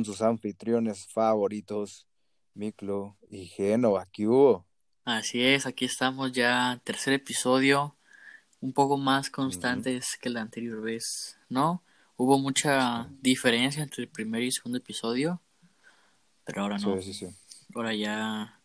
[0.00, 2.06] con sus anfitriones favoritos,
[2.54, 4.08] Miklo y Genova.
[4.10, 4.64] ¿Qué hubo?
[5.04, 7.94] Así es, aquí estamos ya, tercer episodio,
[8.62, 11.82] un poco más constantes que la anterior vez, ¿no?
[12.16, 15.42] Hubo mucha diferencia entre el primer y segundo episodio,
[16.46, 16.98] pero ahora no.
[17.02, 17.34] Sí, sí, sí.
[17.74, 18.58] Ahora ya,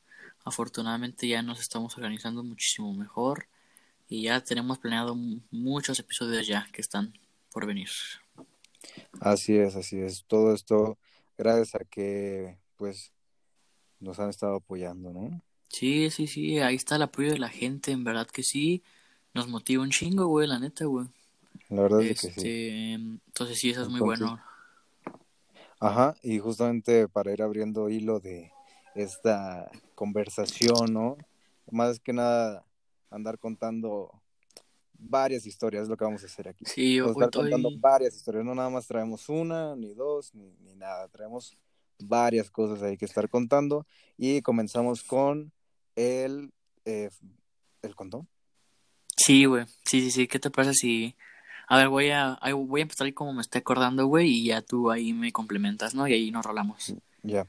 [0.46, 3.50] afortunadamente ya nos estamos organizando muchísimo mejor
[4.08, 5.16] y ya tenemos planeado
[5.52, 7.14] muchos episodios ya que están
[7.52, 7.90] por venir.
[9.20, 10.24] Así es, así es.
[10.28, 10.98] Todo esto
[11.38, 13.12] gracias a que pues
[14.00, 15.42] nos han estado apoyando, ¿no?
[15.70, 18.84] Sí, sí, sí, ahí está el apoyo de la gente, en verdad que sí,
[19.34, 21.08] nos motiva un chingo, güey, la neta, güey.
[21.70, 22.34] La verdad es que sí.
[22.38, 24.40] Este, entonces sí, eso es muy bueno.
[25.80, 28.52] Ajá, y justamente para ir abriendo hilo de
[28.96, 31.18] esta conversación, ¿no?
[31.70, 32.66] Más que nada
[33.10, 34.12] andar contando
[34.98, 36.66] varias historias, es lo que vamos a hacer aquí.
[36.66, 40.76] Sí, yo estar contando varias historias, no nada más traemos una, ni dos, ni, ni
[40.76, 41.58] nada, traemos
[42.00, 43.86] varias cosas ahí que estar contando
[44.18, 45.52] y comenzamos con
[45.96, 46.52] el,
[46.86, 47.10] eh,
[47.82, 48.28] ¿el condón?
[49.16, 51.16] Sí, güey, sí, sí, sí, ¿qué te pasa si...
[51.68, 54.62] A ver, voy a, voy a empezar ahí como me estoy acordando, güey, y ya
[54.62, 56.08] tú ahí me complementas, ¿no?
[56.08, 56.94] Y ahí nos rolamos.
[57.24, 57.48] Ya.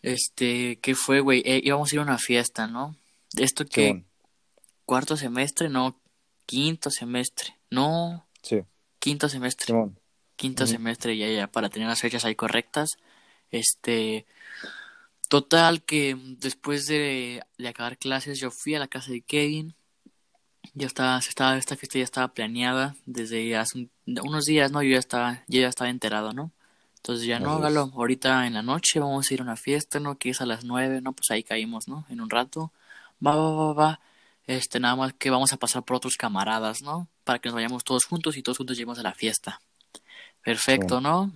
[0.00, 1.42] Este, ¿qué fue, güey?
[1.44, 2.94] Eh, íbamos a ir a una fiesta, ¿no?
[3.36, 4.04] Esto que...
[4.84, 5.98] Cuarto semestre, no,
[6.46, 8.26] quinto semestre, no.
[8.42, 8.62] Sí.
[8.98, 9.74] Quinto semestre.
[10.36, 12.98] Quinto semestre, ya, ya, para tener las fechas ahí correctas.
[13.50, 14.26] Este,
[15.28, 19.74] total que después de, de acabar clases yo fui a la casa de Kevin.
[20.74, 24.82] Ya estaba, estaba, esta fiesta ya estaba planeada desde hace unos días, ¿no?
[24.82, 26.52] Yo ya estaba, yo ya estaba enterado, ¿no?
[26.96, 30.18] Entonces ya no, hágalo, ahorita en la noche vamos a ir a una fiesta, ¿no?
[30.18, 31.12] Que es a las nueve, ¿no?
[31.12, 32.04] Pues ahí caímos, ¿no?
[32.08, 32.72] En un rato.
[33.24, 34.00] Va, va, va, va.
[34.46, 37.08] Este, nada más que vamos a pasar por otros camaradas, ¿no?
[37.24, 39.60] Para que nos vayamos todos juntos y todos juntos lleguemos a la fiesta.
[40.44, 41.32] Perfecto, ¿no?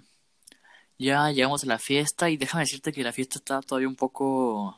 [0.98, 4.76] Ya llegamos a la fiesta y déjame decirte que la fiesta está todavía un poco...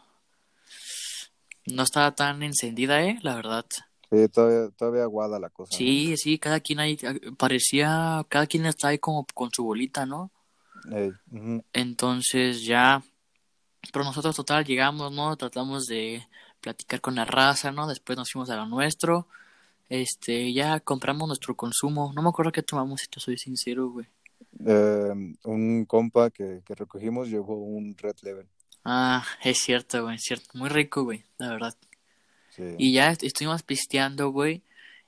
[1.67, 3.19] No estaba tan encendida, ¿eh?
[3.23, 3.67] La verdad.
[4.11, 5.77] Sí, todavía, todavía aguada la cosa.
[5.77, 6.99] Sí, sí, cada quien ahí,
[7.37, 10.31] parecía, cada quien está ahí como con su bolita, ¿no?
[11.73, 13.03] Entonces ya,
[13.93, 15.37] pero nosotros total llegamos, ¿no?
[15.37, 16.27] Tratamos de
[16.63, 17.87] platicar con la raza, ¿no?
[17.87, 19.27] Después nos fuimos a lo nuestro.
[19.91, 22.13] Este, ya compramos nuestro consumo.
[22.15, 24.07] No me acuerdo qué tomamos, si te soy sincero, güey.
[24.65, 28.47] Eh, un compa que, que recogimos llevó un Red Level.
[28.85, 30.47] Ah, es cierto, güey, es cierto.
[30.55, 31.77] Muy rico, güey, la verdad.
[32.79, 34.63] Y ya estuvimos pisteando, güey.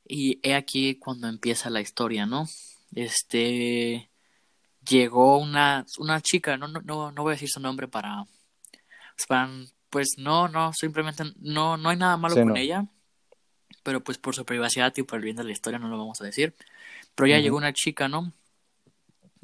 [0.06, 2.46] Y he aquí cuando empieza la historia, ¿no?
[2.94, 4.10] Este.
[4.88, 8.26] Llegó una, una chica, no, no, no, voy a decir su nombre para.
[9.16, 12.84] Pues, pues no, no, simplemente no, no hay nada malo con ella.
[13.84, 16.20] Pero pues por su privacidad y por el bien de la historia no lo vamos
[16.20, 16.52] a decir.
[17.14, 18.32] Pero ya llegó una chica, ¿no?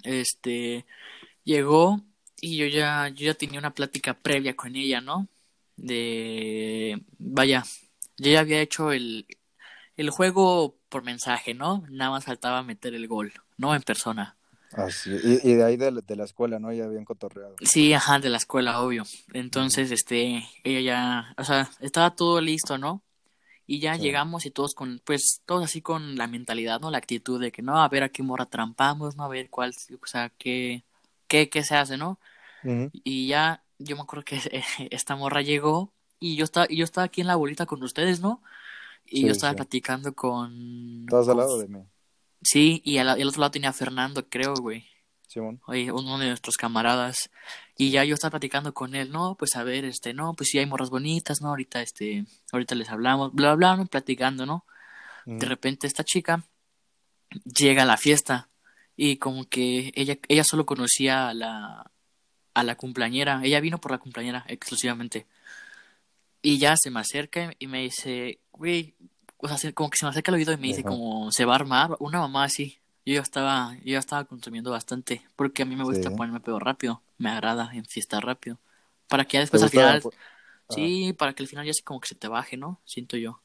[0.02, 0.86] este,
[1.44, 2.00] llegó
[2.40, 5.28] y yo ya, yo ya tenía una plática previa con ella, ¿no?
[5.76, 7.62] De, vaya,
[8.18, 9.26] yo ya había hecho el,
[9.96, 11.84] el juego por mensaje, ¿no?
[11.88, 14.36] Nada más faltaba meter el gol, no en persona.
[14.72, 16.72] Así, y, y de ahí de, la escuela, ¿no?
[16.72, 17.56] Ya habían cotorreado.
[17.60, 19.04] Sí, ajá, de la escuela, obvio.
[19.32, 23.02] Entonces, este, ella ya, o sea, estaba todo listo, ¿no?
[23.66, 26.90] Y ya llegamos y todos con, pues, todos así con la mentalidad, ¿no?
[26.90, 29.24] La actitud de que no, a ver a qué morra trampamos, ¿no?
[29.24, 30.84] A ver cuál, o sea, qué,
[31.26, 32.18] qué, qué se hace, ¿no?
[32.62, 34.40] Y ya, yo me acuerdo que
[34.90, 38.42] esta morra llegó y yo estaba, yo estaba aquí en la bolita con ustedes, ¿no?
[39.06, 41.04] Y yo estaba platicando con...
[41.06, 41.80] Estabas al lado de mí.
[42.42, 44.86] Sí, y al, al, otro lado tenía a Fernando, creo, güey.
[45.26, 45.60] Simón.
[45.66, 47.30] Oye, uno de nuestros camaradas.
[47.76, 50.58] Y ya yo estaba platicando con él, no, pues a ver, este, no, pues sí
[50.58, 51.48] hay morras bonitas, ¿no?
[51.50, 54.64] Ahorita, este, ahorita les hablamos, bla, bla, bla, platicando, ¿no?
[55.26, 56.44] De repente esta chica
[57.44, 58.48] llega a la fiesta
[58.96, 61.90] y como que ella, ella solo conocía a la,
[62.54, 65.26] a la cumpleañera, ella vino por la cumpleañera exclusivamente.
[66.42, 68.94] Y ya se me acerca y me dice, güey,
[69.42, 71.52] o sea, como que se me acerca al oído y me dice como, se va
[71.52, 72.78] a armar, una mamá así.
[73.06, 76.58] Yo ya estaba, yo ya estaba consumiendo bastante, porque a mí me gusta ponerme pedo
[76.58, 78.58] rápido, me agrada en fiesta rápido,
[79.08, 80.02] para que ya después al final,
[80.68, 82.80] sí, para que al final ya se como que se te baje, ¿no?
[82.84, 83.40] Siento yo.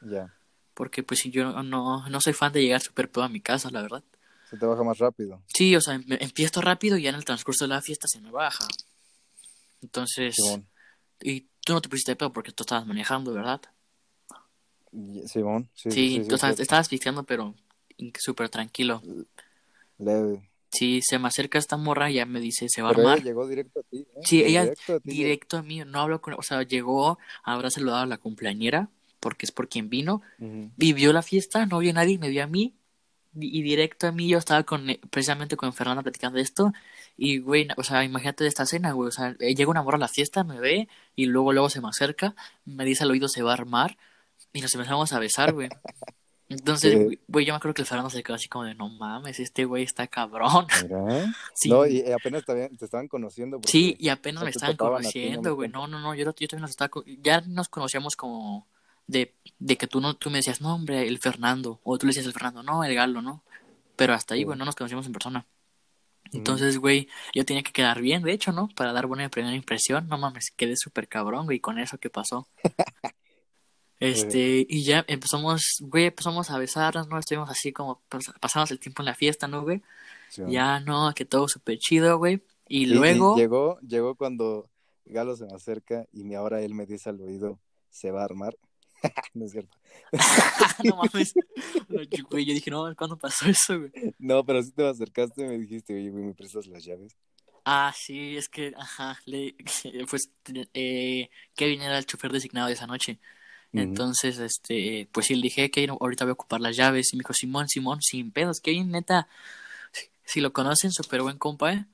[0.00, 0.32] Ya.
[0.74, 3.70] Porque pues si yo no, no soy fan de llegar súper pedo a mi casa,
[3.70, 4.04] la verdad.
[4.48, 5.40] Se te baja más rápido.
[5.46, 8.20] Sí, o sea, em, empiezo rápido y ya en el transcurso de la fiesta se
[8.20, 8.66] me baja.
[9.82, 10.36] Entonces,
[11.20, 13.60] y tú no te pusiste pedo porque tú estabas manejando, ¿verdad?
[15.26, 15.90] Simón, sí.
[15.90, 17.54] Sí, sí, tú estabas pisteando, pero
[18.18, 19.02] súper tranquilo.
[19.98, 20.50] Leve.
[20.72, 23.18] Sí, se me acerca esta morra y ya me dice, se va a armar.
[23.18, 23.98] Ella llegó directo a ti.
[23.98, 24.20] ¿eh?
[24.24, 24.70] Sí, ella
[25.02, 28.88] directo a, mí, no hablo con, o sea, llegó, habrá saludado a la cumpleañera,
[29.18, 30.22] porque es por quien vino,
[30.76, 32.74] vivió la fiesta, no vio a nadie, me vio a mí,
[33.34, 36.72] y directo a mí, yo estaba con, precisamente con Fernanda platicando de esto,
[37.16, 39.96] y güey, o sea, imagínate de esta escena, güey, o sea, eh, llega una morra
[39.96, 42.34] a la fiesta, me ve, y luego, luego se me acerca,
[42.64, 43.98] me dice al oído se va a armar,
[44.52, 45.68] y nos empezamos a besar, güey.
[46.48, 49.38] Entonces, güey, yo me acuerdo que el Fernando se quedó así como de, no mames,
[49.38, 50.66] este güey está cabrón.
[51.66, 53.60] No, y apenas te, estaban conociendo.
[53.64, 55.68] Sí, y apenas me estaban conociendo, güey.
[55.68, 56.90] No, no, no, yo, yo también nos estaba,
[57.22, 58.66] ya nos conocíamos como
[59.06, 62.10] de, de que tú no, tú me decías, no, hombre, el Fernando, o tú le
[62.10, 63.44] decías el Fernando, no, el Galo, ¿no?
[63.94, 65.46] Pero hasta ahí, güey, no nos conocíamos en persona.
[66.32, 68.68] Entonces, güey, yo tenía que quedar bien, de hecho, ¿no?
[68.74, 70.08] Para dar buena primera impresión.
[70.08, 72.48] No mames, quedé súper cabrón, güey, con eso que pasó.
[74.00, 77.18] este, y ya empezamos, güey, empezamos a besarnos, ¿no?
[77.18, 78.00] Estuvimos así como,
[78.40, 79.82] pasamos el tiempo en la fiesta, ¿no, güey?
[80.48, 82.42] Ya, no, que todo súper chido, güey.
[82.66, 83.36] Y, luego...
[83.36, 84.70] llegó, llegó cuando
[85.04, 87.58] Galo se me acerca y ahora él me dice al oído,
[87.90, 88.56] se va a armar.
[89.34, 89.76] no es cierto.
[90.84, 91.34] no mames.
[92.30, 94.14] Güey, yo dije, no, ¿cuándo pasó eso, güey?
[94.18, 97.16] No, pero si te acercaste y me dijiste, oye, güey, ¿me prestas las llaves?
[97.64, 99.54] Ah, sí, es que, ajá, le,
[100.08, 100.30] pues
[100.72, 103.18] eh, Kevin era el chofer designado de esa noche.
[103.72, 107.12] Entonces, este, pues sí, le dije, que ahorita voy a ocupar las llaves.
[107.12, 108.60] Y me dijo, Simón, Simón, sin pedos.
[108.60, 109.28] Kevin, neta,
[110.24, 111.84] si, lo conocen, súper buen compa, ¿eh?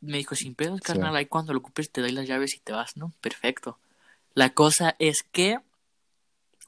[0.00, 2.72] Me dijo, sin pedos, carnal, ahí cuando lo ocupes te doy las llaves y te
[2.72, 3.12] vas, ¿no?
[3.20, 3.78] Perfecto.
[4.34, 5.58] La cosa es que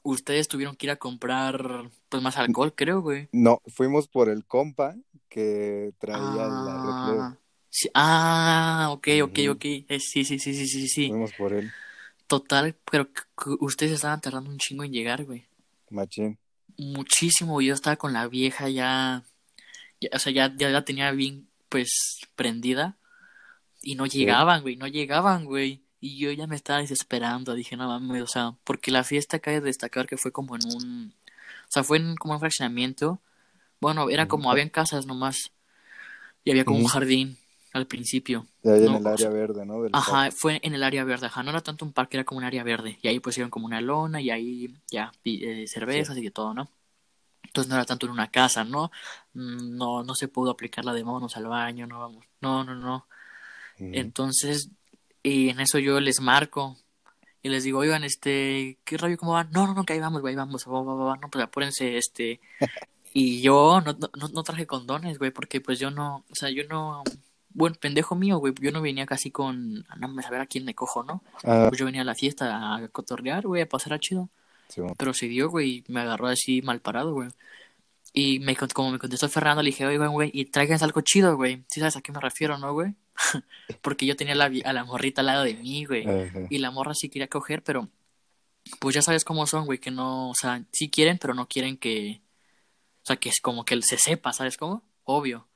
[0.03, 3.29] ustedes tuvieron que ir a comprar pues más alcohol, creo, güey.
[3.31, 4.95] No, fuimos por el compa
[5.29, 7.37] que traía la ah,
[7.69, 9.65] sí, Ah, ok, ok, ok.
[9.65, 11.07] Eh, sí, sí, sí, sí, sí, sí.
[11.09, 11.71] Fuimos por él.
[12.29, 13.09] Total, pero
[13.59, 15.47] ustedes estaban tardando un chingo en llegar, güey.
[15.89, 16.37] Machín.
[16.77, 19.23] Muchísimo, yo estaba con la vieja ya,
[20.13, 22.97] o sea, ya, ya la tenía bien, pues, prendida.
[23.81, 25.81] Y no llegaban, güey, no llegaban, güey.
[25.99, 29.59] Y yo ya me estaba desesperando, dije, no mames, o sea, porque la fiesta cabe
[29.59, 31.15] destacar que fue como en un,
[31.67, 33.19] o sea, fue en como un fraccionamiento,
[33.81, 35.51] bueno, era como, habían casas nomás,
[36.43, 37.39] y había como un jardín
[37.73, 38.47] al principio.
[38.63, 39.85] Y ahí en el área verde, ¿no?
[39.93, 42.45] ajá, fue en el área verde, ajá, no era tanto un parque, era como un
[42.45, 46.31] área verde, y ahí pusieron como una lona, y ahí ya, eh, cervezas y de
[46.31, 46.69] todo, ¿no?
[47.43, 48.91] Entonces no era tanto en una casa, ¿no?
[49.33, 53.07] No, no se pudo aplicar la de monos al baño, no vamos, no, no, no.
[53.79, 54.69] Entonces
[55.23, 56.77] y en eso yo les marco
[57.41, 59.49] y les digo, oigan, este, ¿qué rollo cómo van?
[59.51, 62.39] No, no, no, que ahí vamos, güey, vamos, va, va, va, no, pues apúrense, este.
[63.11, 66.63] Y yo no, no, no traje condones, güey, porque pues yo no, o sea, yo
[66.65, 67.03] no,
[67.49, 70.75] bueno, pendejo mío, güey, yo no venía casi con, no me saber a quién me
[70.75, 71.23] cojo, ¿no?
[71.43, 71.65] Ah.
[71.69, 74.29] Pues yo venía a la fiesta a cotorrear, güey, a pasar a chido.
[74.97, 77.29] Pero se dio, güey, me agarró así mal parado, güey.
[78.13, 81.63] Y me, como me contestó Fernando, le dije, oigan, güey, y tráiganse algo chido, güey.
[81.67, 82.93] ¿Sí sabes a qué me refiero, no, güey?
[83.81, 86.05] porque yo tenía la, a la morrita al lado de mí, güey.
[86.49, 87.89] Y la morra sí quería coger, pero
[88.79, 91.77] pues ya sabes cómo son, güey, que no, o sea, sí quieren, pero no quieren
[91.77, 92.21] que,
[93.03, 94.83] o sea, que es como que se sepa, ¿sabes cómo?
[95.03, 95.48] Obvio.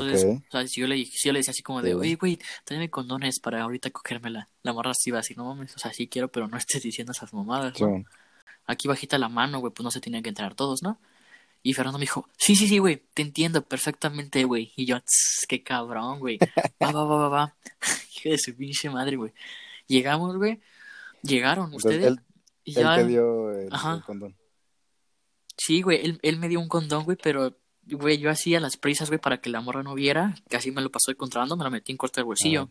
[0.00, 2.38] Entonces, o sea, si yo, le, si yo le decía así como de, oye, güey,
[2.64, 4.48] tráeme condones para ahorita cogérmela.
[4.62, 7.12] La morra sí iba así, no mames, o sea, sí quiero, pero no estés diciendo
[7.12, 7.74] esas mamadas,
[8.66, 11.00] Aquí bajita la mano, güey, pues no se tenían que entrar todos, ¿no?
[11.62, 14.72] Y Fernando me dijo, sí, sí, sí, güey, te entiendo perfectamente, güey.
[14.76, 14.98] Y yo,
[15.48, 16.38] qué cabrón, güey.
[16.82, 17.56] Va, va, va, va, va.
[18.16, 19.32] Hijo de su pinche madre, güey.
[19.86, 20.60] Llegamos, güey.
[21.22, 22.06] Llegaron ustedes.
[22.06, 22.20] Él,
[22.64, 22.96] y ya...
[22.96, 23.70] te dio el,
[24.04, 24.36] condón.
[25.56, 27.56] Sí, güey, él, él me dio un condón, güey, pero,
[27.90, 30.34] güey, yo hacía las prisas, güey, para que la morra no viera.
[30.48, 32.70] Que así me lo pasó encontrando, me lo metí en corto del bolsillo.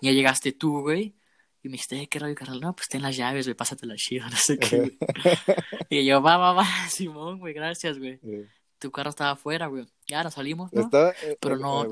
[0.00, 1.14] Y ya llegaste tú, güey.
[1.62, 2.60] Y me dijiste, eh, ¿qué rollo, carnal?
[2.60, 4.98] No, pues ten las llaves, güey, pásate la chida, no sé qué.
[5.90, 8.20] y yo, va, va, va, Simón, güey, gracias, güey.
[8.78, 9.86] Tu carro estaba afuera, güey.
[10.06, 10.82] Ya, ahora salimos, ¿no?
[10.82, 11.86] Estaba, eh, Pero eh, no...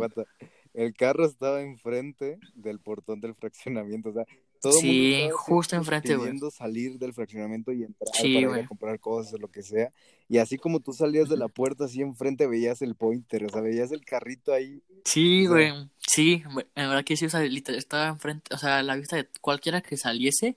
[0.74, 4.24] El carro estaba enfrente del portón del fraccionamiento, o sea,
[4.62, 6.38] todo sí, justo enfrente, güey.
[6.52, 9.92] salir del fraccionamiento y entrar para ir a comprar cosas o lo que sea.
[10.28, 13.60] Y así como tú salías de la puerta, así enfrente veías el pointer, o sea,
[13.60, 14.80] veías el carrito ahí.
[15.04, 15.72] Sí, güey.
[15.98, 19.80] Sí, en verdad que sí, o sea, estaba enfrente, o sea, la vista de cualquiera
[19.80, 20.56] que saliese,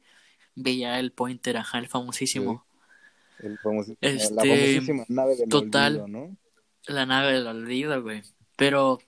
[0.54, 2.64] veía el pointer, ajá, el famosísimo.
[3.40, 6.38] El famosísimo, la este, famosísima nave del total, olvido, ¿no?
[6.86, 8.22] La nave del olvido, güey.
[8.56, 9.00] Pero,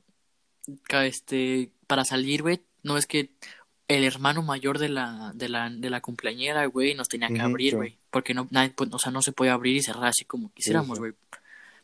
[1.03, 3.29] este, para salir, güey, no es que
[3.87, 7.75] el hermano mayor de la, de la, de la cumpleañera, güey, nos tenía que abrir,
[7.75, 7.97] güey.
[8.11, 10.99] Porque no, nadie, pues, o sea, no se puede abrir y cerrar así como quisiéramos,
[10.99, 11.13] güey.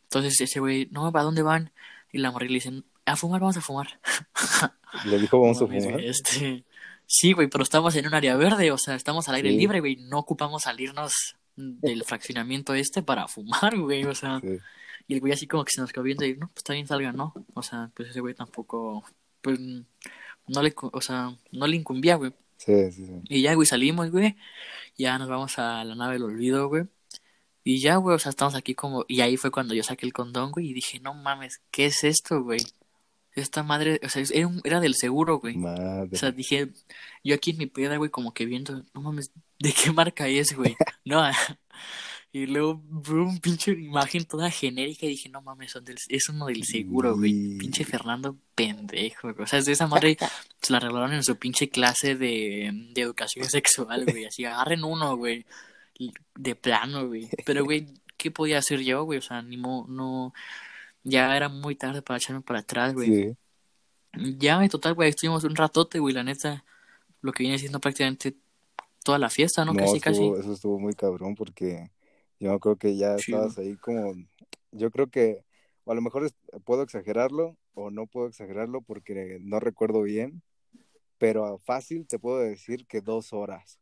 [0.03, 1.71] Entonces ese güey, no, ¿a dónde van?
[2.11, 3.99] Y la morrilla le dicen, a fumar, vamos a fumar.
[5.05, 5.99] Le dijo, vamos a fumar.
[6.01, 6.63] Este...
[7.05, 9.97] Sí, güey, pero estamos en un área verde, o sea, estamos al aire libre, güey.
[9.97, 14.41] No ocupamos salirnos del fraccionamiento este para fumar, güey, o sea.
[15.07, 17.11] Y el güey así como que se nos quedó viendo y, no, pues bien, salga,
[17.11, 17.33] ¿no?
[17.53, 19.03] O sea, pues ese güey tampoco,
[19.41, 19.59] pues
[20.47, 22.33] no le, o sea, no le incumbía, güey.
[22.57, 23.21] Sí, sí, sí.
[23.29, 24.35] Y ya, güey, salimos, güey.
[24.97, 26.85] Ya nos vamos a la nave del olvido, güey.
[27.63, 29.05] Y ya, güey, o sea, estamos aquí como...
[29.07, 32.03] Y ahí fue cuando yo saqué el condón, güey, y dije, no mames, ¿qué es
[32.03, 32.59] esto, güey?
[33.35, 35.55] Esta madre, o sea, era, era del seguro, güey.
[35.57, 36.09] Madre.
[36.11, 36.69] O sea, dije,
[37.23, 40.55] yo aquí en mi peda, güey, como que viendo, no mames, ¿de qué marca es,
[40.55, 40.75] güey?
[41.05, 41.23] no,
[42.35, 46.29] y luego vi un pinche imagen toda genérica y dije, no mames, son del, es
[46.29, 47.59] uno del seguro, güey.
[47.59, 49.43] Pinche Fernando pendejo, güey.
[49.43, 50.17] O sea, de esa madre
[50.59, 54.25] se la regalaron en su pinche clase de, de educación sexual, güey.
[54.25, 55.45] Así, agarren uno, güey.
[56.35, 57.29] De plano, güey.
[57.45, 57.85] Pero, güey,
[58.17, 59.19] ¿qué podía hacer yo, güey?
[59.19, 60.33] O sea, ni mo, no...
[61.03, 63.07] Ya era muy tarde para echarme para atrás, güey.
[63.09, 63.37] Sí.
[64.39, 66.63] Ya, en total, güey, estuvimos un ratote, güey, la neta.
[67.21, 68.35] Lo que viene siendo prácticamente
[69.03, 69.73] toda la fiesta, ¿no?
[69.73, 70.41] No, casi, estuvo- casi.
[70.41, 71.91] eso estuvo muy cabrón porque
[72.43, 74.13] yo creo que ya estabas ahí como,
[74.71, 75.43] yo creo que
[75.85, 76.35] o a lo mejor es-
[76.65, 80.41] puedo exagerarlo o no puedo exagerarlo porque no recuerdo bien,
[81.17, 83.79] pero fácil te puedo decir que dos horas.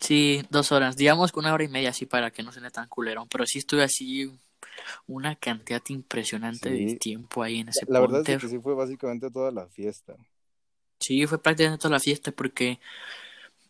[0.00, 0.96] Sí, dos horas.
[0.96, 3.28] Digamos que una hora y media, así, para que no se tan culerón.
[3.28, 4.30] Pero sí estuve así
[5.06, 9.30] una cantidad impresionante de tiempo ahí en ese La verdad es que sí fue básicamente
[9.30, 10.16] toda la fiesta.
[11.00, 12.78] Sí, fue prácticamente toda la fiesta porque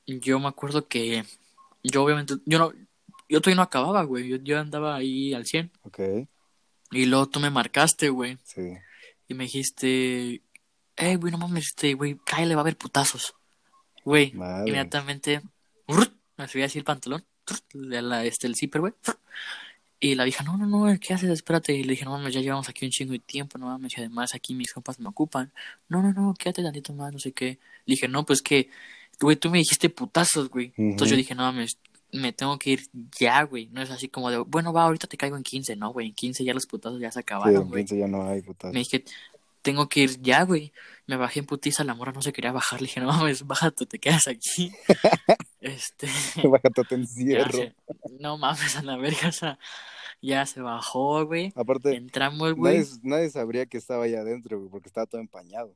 [0.07, 1.25] yo me acuerdo que
[1.83, 2.73] yo obviamente, yo no,
[3.33, 4.29] yo todavía no acababa, güey.
[4.29, 5.71] Yo, yo andaba ahí al 100.
[5.83, 6.01] Ok,
[6.91, 8.39] Y luego tú me marcaste, güey.
[8.45, 8.61] sí.
[9.29, 10.43] Y me dijiste,
[10.97, 13.35] eh, güey, no mames, este, güey, cállale, va a haber putazos.
[14.05, 14.69] Güey, Madre.
[14.69, 15.41] inmediatamente,
[15.89, 16.13] ¡brr!
[16.37, 17.89] me subí así el pantalón, ¡brr!
[17.89, 18.93] de la, este, el zipper, güey.
[20.01, 21.31] Y la vieja, no, no, no, ¿qué haces?
[21.31, 21.73] Espérate.
[21.73, 24.01] Y le dije, no mames, ya llevamos aquí un chingo de tiempo, no mames, y
[24.01, 25.51] además aquí mis compas me ocupan.
[25.89, 27.59] No, no, no, quédate tantito más, no sé qué.
[27.87, 28.69] Le dije, no, pues que,
[29.21, 30.75] güey, tú me dijiste putazos, güey.
[30.77, 31.79] Entonces yo dije, no mames,
[32.13, 32.89] me tengo que ir
[33.19, 33.69] ya, güey.
[33.73, 36.15] No es así como de, bueno, va, ahorita te caigo en 15, no, güey, en
[36.15, 37.83] 15 ya los putazos ya se Sí, acabaron, en güey.
[37.85, 38.73] 15 ya no hay putas.
[38.73, 39.05] Me dije,
[39.63, 40.73] tengo que ir ya, güey.
[41.07, 42.81] Me bajé en putiza, la morra no se quería bajar.
[42.81, 44.73] Le dije, no mames, bájate, te quedas aquí.
[45.61, 46.07] este,
[46.49, 47.53] Bájate, te encierro.
[47.53, 47.75] se-
[48.21, 49.59] no mames, a la verga, o sea,
[50.21, 51.53] ya se bajó, güey.
[51.57, 52.79] Aparte, Entramos, güey.
[52.79, 55.75] nadie, nadie sabría que estaba allá adentro, güey, porque estaba todo empañado.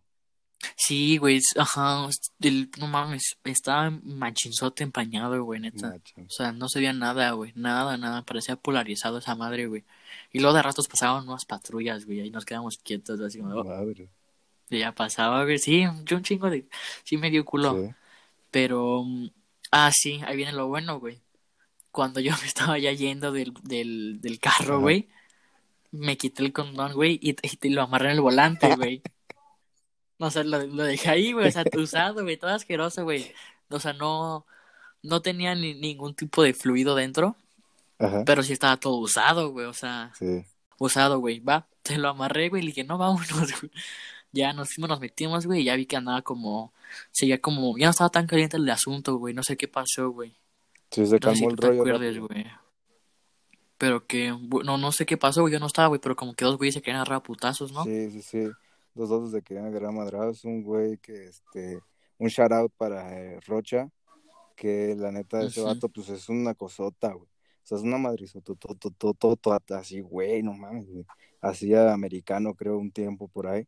[0.75, 2.09] Sí, güey, ajá,
[2.41, 5.97] el- no mames, estaba machinzote empañado, güey, neta.
[6.17, 9.85] O sea, no se veía nada, güey, nada, nada, parecía polarizado esa madre, güey.
[10.33, 13.65] Y luego de ratos pasaban unas patrullas, güey, ahí nos quedamos quietos, así como, oh,
[13.65, 14.09] Madre.
[14.71, 16.67] y ya pasaba, güey, sí, yo un chingo de,
[17.05, 17.75] sí me dio culo.
[17.87, 17.95] Sí.
[18.51, 19.29] Pero, mm,
[19.71, 21.21] ah, sí, ahí viene lo bueno, güey.
[21.91, 24.83] Cuando yo me estaba ya yendo del, del, del carro, Ajá.
[24.83, 25.09] güey,
[25.93, 29.03] me quité el condón, güey, y, y te lo amarré en el volante, güey.
[30.19, 33.33] O sea, lo, lo dejé ahí, güey, o sea, usado, güey, todo asqueroso, güey.
[33.69, 34.47] O sea, no,
[35.03, 37.37] no tenía ni, ningún tipo de fluido dentro,
[37.99, 38.23] Ajá.
[38.25, 40.45] pero sí estaba todo usado, güey, o sea, Sí.
[40.79, 43.29] usado, güey, va, te lo amarré, güey, y le dije, no, vámonos,
[43.61, 43.71] güey.
[44.33, 46.73] Ya nos fuimos, nos metimos, güey, y ya vi que andaba como,
[47.11, 50.35] seguía como, ya no estaba tan caliente el asunto, güey, no sé qué pasó, güey.
[50.91, 51.81] Sí, se No sé si calmó el te rollo.
[51.83, 52.29] acuerdes, rápido.
[52.29, 52.47] güey.
[53.79, 54.31] Pero que,
[54.65, 56.75] no, no sé qué pasó, güey, yo no estaba, güey, pero como que dos güeyes
[56.75, 57.85] se querían agarrar a putazos, ¿no?
[57.85, 58.49] Sí, sí, sí.
[58.97, 60.45] Dos dos de querían agarrar madrazos.
[60.45, 61.81] Un güey que, este,
[62.19, 63.91] un shout out para eh, Rocha,
[64.57, 65.69] que la neta ese Ujú.
[65.69, 67.29] vato, pues es una cosota, güey.
[67.29, 68.55] O sea, es una madrizota,
[69.77, 71.05] así, güey, no mames, güey.
[71.43, 73.67] Hacía americano, creo, un tiempo por ahí.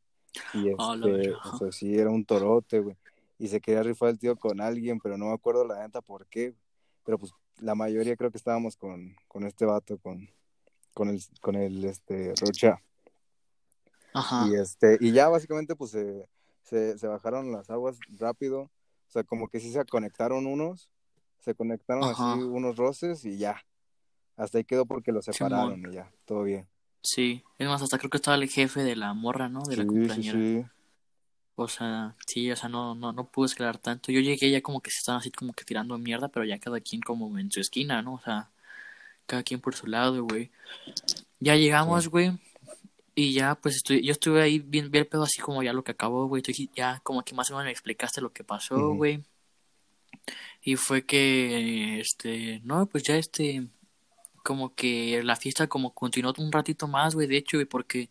[0.55, 1.39] Y Ah, este, verga.
[1.45, 2.97] o sea, sí, era un torote, güey.
[3.39, 6.27] Y se quería rifar el tío con alguien, pero no me acuerdo la neta por
[6.27, 6.55] qué.
[7.05, 10.29] Pero pues la mayoría creo que estábamos con, con este vato, con,
[10.95, 12.81] con el, con el, este, Rocha.
[14.19, 14.47] Ajá.
[14.49, 16.29] Y este, y ya básicamente pues se,
[16.63, 18.63] se, se bajaron las aguas rápido.
[18.63, 20.91] O sea, como que sí se conectaron unos,
[21.41, 22.33] se conectaron Ajá.
[22.35, 23.63] así unos roces y ya.
[24.37, 25.37] Hasta ahí quedó porque los Simón.
[25.37, 26.69] separaron y ya, todo bien.
[27.03, 29.63] Sí, es más, hasta creo que estaba el jefe de la morra, ¿no?
[29.63, 30.39] De la Sí, sí, compañera.
[30.39, 30.65] sí.
[31.61, 34.13] O sea, sí, o sea, no, no, no pude escalar tanto.
[34.13, 36.81] Yo llegué ya como que se estaban así como que tirando mierda, pero ya cada
[36.81, 38.15] quien como en su esquina, ¿no?
[38.15, 38.51] O sea,
[39.27, 40.51] cada quien por su lado, güey.
[41.41, 42.11] Ya llegamos, Sí.
[43.19, 45.91] Y ya, pues estoy, yo estuve ahí bien, bien pedo así como ya lo que
[45.91, 46.41] acabó, güey.
[46.77, 49.25] Ya como que más o menos me explicaste lo que pasó, güey.
[50.63, 53.67] Y fue que, este, no, pues ya este,
[54.45, 58.09] como que la fiesta como continuó un ratito más, güey, de hecho, güey, porque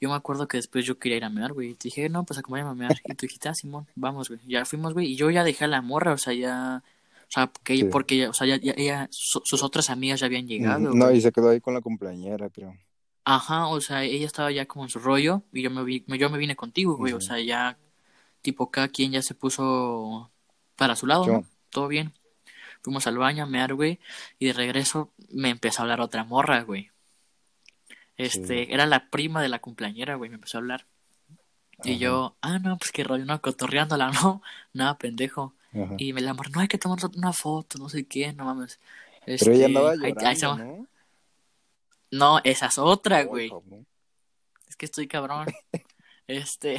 [0.00, 1.70] yo me acuerdo que después yo quería ir a mear, güey.
[1.70, 2.96] Y te dije, no, pues acompáñame a mear.
[3.04, 4.40] Y tú dijiste, ah, Simón, vamos, güey.
[4.46, 5.12] Ya fuimos, güey.
[5.12, 6.82] Y yo ya dejé a la morra, o sea, ya.
[7.28, 7.84] O sea, porque, Sí.
[7.84, 10.80] porque o sea, ya, ya- su- sus otras amigas ya habían llegado.
[10.80, 11.18] No, güey.
[11.18, 12.74] y se quedó ahí con la compañera, creo.
[13.30, 15.42] Ajá, o sea, ella estaba ya como en su rollo.
[15.52, 17.12] Y yo me, vi, yo me vine contigo, güey.
[17.12, 17.76] O sea, ya.
[18.40, 20.30] Tipo, cada quien ya se puso
[20.76, 21.44] para su lado.
[21.70, 22.12] Todo bien.
[22.82, 23.98] Fuimos al baño a mear, güey.
[24.38, 26.90] Y de regreso me empezó a hablar otra morra, güey.
[28.16, 28.72] Este, Sí.
[28.72, 30.86] era la prima de la cumpleañera, güey, me empezó a hablar.
[31.84, 34.42] Y yo, ah, no, pues qué rollo, no, cotorreándola, no,
[34.72, 35.54] nada, pendejo.
[35.72, 35.94] Ajá.
[35.98, 38.80] Y me la morra, no, hay que tomar una foto, no sé qué, no mames.
[39.26, 40.58] Pero ella Este, andaba ahí- ahí llorando, estamos.
[40.60, 40.86] ¿no?
[42.10, 43.50] No, esa es otra, güey.
[44.68, 45.46] Es que estoy cabrón.
[46.28, 46.74] Este,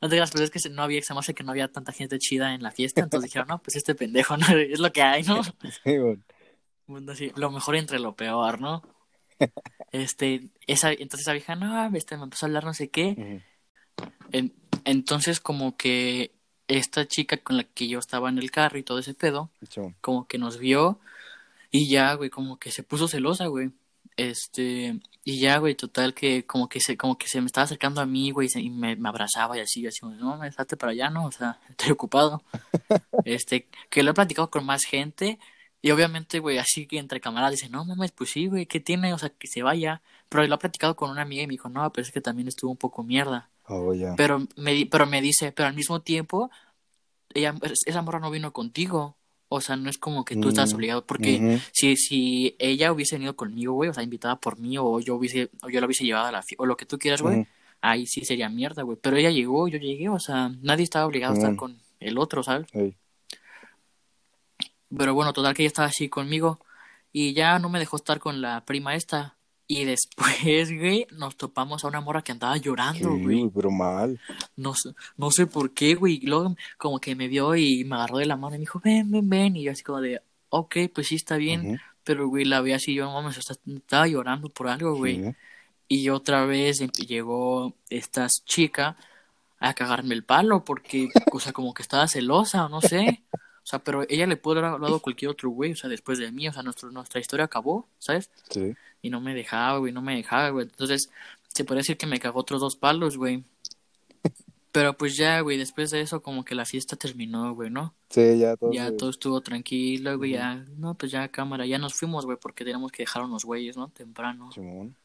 [0.00, 1.90] no te digas, pero es que no había, se me hace que no había tanta
[1.90, 4.46] gente chida en la fiesta, entonces dijeron, no, pues este pendejo, ¿no?
[4.56, 5.42] Es lo que hay, ¿no?
[5.84, 5.98] Sí,
[6.86, 7.14] bueno.
[7.16, 8.80] sí, lo mejor entre lo peor, ¿no?
[9.90, 13.42] Este, esa, entonces esa vieja, no, este, me empezó a hablar no sé qué.
[14.84, 16.30] entonces, como que
[16.68, 19.50] esta chica con la que yo estaba en el carro y todo ese pedo,
[20.00, 21.00] como que nos vio
[21.72, 23.72] y ya, güey, como que se puso celosa, güey.
[24.16, 28.00] Este, y ya, güey, total que como que se, como que se me estaba acercando
[28.00, 31.26] a mí, güey, y me, abrazaba y así, así, no, me salte para allá, ¿no?
[31.26, 32.42] O sea, estoy ocupado.
[33.24, 35.38] este, que lo he platicado con más gente,
[35.82, 39.12] y obviamente, güey, así que entre camaradas dice, no mames, pues sí, güey, ¿qué tiene?
[39.14, 40.00] O sea, que se vaya.
[40.28, 42.46] Pero lo he platicado con una amiga y me dijo, no, pero es que también
[42.46, 43.50] estuvo un poco mierda.
[43.66, 43.92] Oh.
[44.16, 46.50] Pero me, pero me dice, pero al mismo tiempo,
[47.34, 47.54] ella,
[47.84, 49.16] esa morra no vino contigo.
[49.54, 53.16] O sea, no es como que tú estás mm, obligado, porque si, si ella hubiese
[53.16, 56.04] venido conmigo, güey, o sea, invitada por mí, o yo hubiese, o yo la hubiese
[56.04, 57.46] llevado a la fiesta, o lo que tú quieras, güey,
[57.80, 58.98] ahí sí sería mierda, güey.
[59.00, 62.42] Pero ella llegó, yo llegué, o sea, nadie estaba obligado a estar con el otro,
[62.42, 62.66] ¿sabes?
[64.96, 66.60] Pero bueno, total que ella estaba así conmigo,
[67.12, 69.36] y ya no me dejó estar con la prima esta.
[69.74, 73.48] Y después, güey, nos topamos a una mora que andaba llorando, güey.
[73.48, 74.20] pero mal.
[74.54, 74.74] No,
[75.16, 76.18] no sé por qué, güey.
[76.22, 78.82] Y luego como que me vio y me agarró de la mano y me dijo,
[78.84, 79.56] ven, ven, ven.
[79.56, 81.80] Y yo así como de, ok, pues sí, está bien.
[82.04, 85.34] Pero, güey, la vi así, yo, mames, estaba llorando por algo, güey.
[85.88, 88.98] Y otra vez llegó esta chica
[89.58, 93.22] a cagarme el palo porque, o sea, como que estaba celosa o no sé.
[93.62, 96.18] O sea, pero ella le pudo haber hablado a cualquier otro güey, o sea, después
[96.18, 98.30] de mí, o sea, nuestro, nuestra historia acabó, ¿sabes?
[98.50, 98.74] Sí.
[99.02, 100.66] Y no me dejaba, güey, no me dejaba, güey.
[100.66, 101.10] Entonces,
[101.48, 103.44] se puede decir que me cagó otros dos palos, güey.
[104.72, 107.94] Pero pues ya, güey, después de eso como que la fiesta terminó, güey, ¿no?
[108.08, 108.72] Sí, ya todo.
[108.72, 112.64] Ya todo estuvo tranquilo, güey, ya, no, pues ya cámara, ya nos fuimos, güey, porque
[112.64, 113.88] teníamos que dejar unos güeyes, ¿no?
[113.88, 114.50] Temprano.
[114.50, 114.96] Simón.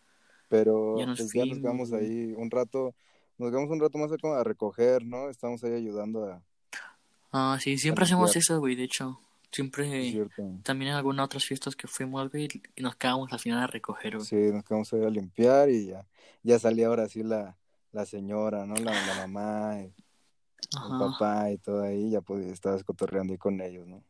[0.49, 2.95] Pero ya nos, pues, ya nos quedamos ahí un rato,
[3.37, 5.29] nos quedamos un rato más a recoger, ¿no?
[5.29, 6.41] Estamos ahí ayudando a,
[7.31, 9.19] Ah, sí, siempre hacemos eso, güey, de hecho.
[9.51, 10.27] Siempre,
[10.63, 14.17] también en algunas otras fiestas que fuimos, güey, y nos quedamos al final a recoger,
[14.17, 14.25] güey.
[14.25, 16.05] Sí, nos quedamos a limpiar y ya,
[16.43, 17.55] ya salía ahora sí la,
[17.93, 18.75] la señora, ¿no?
[18.75, 23.61] La, la mamá, y el papá y todo ahí, ya pues estabas cotorreando ahí con
[23.61, 24.03] ellos, ¿no?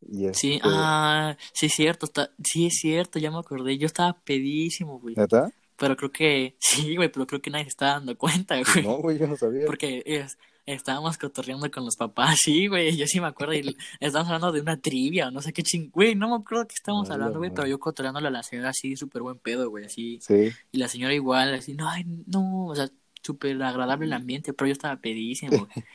[0.00, 3.86] Y Sí, este ah, sí es cierto, está, sí es cierto, ya me acordé, yo
[3.86, 5.14] estaba pedísimo, güey.
[5.16, 5.50] ¿Está?
[5.76, 8.84] Pero creo que, sí, güey, pero creo que nadie se está dando cuenta, güey.
[8.84, 9.66] No, güey, yo no sabía.
[9.66, 14.32] Porque es, estábamos cotorreando con los papás, sí, güey, yo sí me acuerdo, y estábamos
[14.32, 17.10] hablando de una trivia, o no sé qué ching, güey, no me acuerdo qué estábamos
[17.10, 20.50] hablando, güey, pero yo cotorreándole a la señora así, súper buen pedo, güey, así, sí.
[20.72, 22.88] y la señora igual, así, no, ay, no, o sea,
[23.22, 25.50] súper agradable el ambiente, pero yo estaba pedísimo,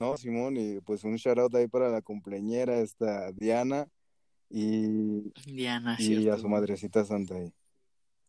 [0.00, 3.88] no, Simón, y pues un shout out ahí para la cumpleañera, esta Diana,
[4.48, 7.52] y, Diana, y a su madrecita santa ahí.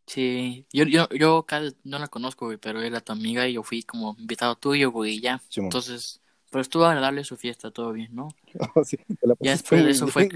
[0.08, 1.46] Sí, yo, yo, yo
[1.84, 5.16] no la conozco, güey, pero era tu amiga y yo fui como invitado tuyo, güey,
[5.16, 5.42] y ya.
[5.58, 8.30] Entonces, pero estuvo agradable su fiesta, todo bien, ¿no?
[8.74, 8.98] Oh, sí,
[9.40, 10.30] ya después de eso fue,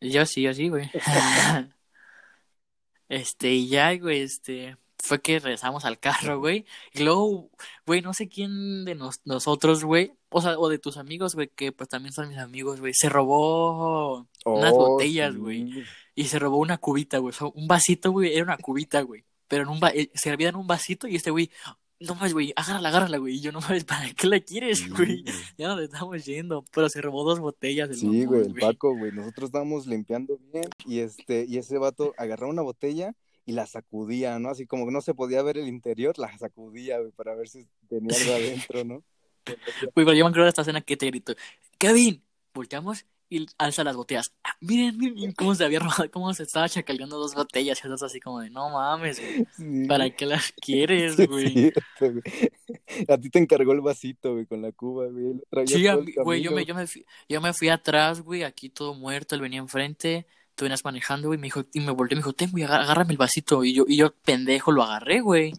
[0.00, 0.90] Yo sí, yo sí, güey.
[3.08, 6.66] este, y ya, güey, este, fue que regresamos al carro, güey.
[6.92, 7.50] Y luego,
[7.86, 11.72] güey, no sé quién de nosotros, güey, o sea, o de tus amigos, güey, que
[11.72, 15.84] pues también son mis amigos, güey, se robó unas oh, botellas, güey
[16.20, 17.34] y se robó una cubita, güey.
[17.54, 19.24] un vasito, güey, era una cubita, güey.
[19.48, 21.50] Pero en un eh, se servía en un vasito y este güey,
[21.98, 23.36] no mames, güey, agárrala, agárrala, güey.
[23.36, 25.24] Y yo no mames, ¿para qué la quieres, güey?
[25.56, 26.62] Ya nos estamos yendo.
[26.74, 27.96] Pero se robó dos botellas.
[27.98, 29.12] sí, güey, el Paco, güey.
[29.12, 33.14] Nosotros estábamos limpiando bien y este, y ese vato agarraba una botella
[33.46, 34.50] y la sacudía, ¿no?
[34.50, 37.66] Así como que no se podía ver el interior, la sacudía, güey, para ver si
[37.88, 39.02] tenía algo adentro, ¿no?
[39.94, 41.34] Güey, pero yo me acuerdo de esta escena que te gritó,
[41.78, 42.22] Kevin,
[42.54, 44.32] volteamos y alza las botellas.
[44.42, 47.80] Ah, miren, miren cómo se había robado, cómo se estaba chacaleando dos botellas.
[47.84, 49.22] Y así como de, no mames,
[49.88, 51.72] ¿Para qué las quieres, güey?
[53.08, 55.40] a ti te encargó el vasito, güey, con la cuba, güey.
[55.66, 55.86] Sí,
[56.24, 59.36] güey, yo me, yo, me fui, yo me fui atrás, güey, aquí todo muerto.
[59.36, 60.26] Él venía enfrente.
[60.56, 63.12] Tú venías manejando, güey, me dijo, y me volteó y me dijo, ten, güey, agárrame
[63.12, 63.64] el vasito.
[63.64, 65.52] Y yo, y yo, pendejo, lo agarré, güey.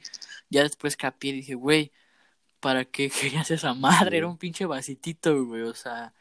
[0.49, 1.93] Ya después capié y dije, güey,
[2.61, 4.19] ¿para qué querías esa madre?
[4.19, 6.13] Era un pinche vasitito, güey, o sea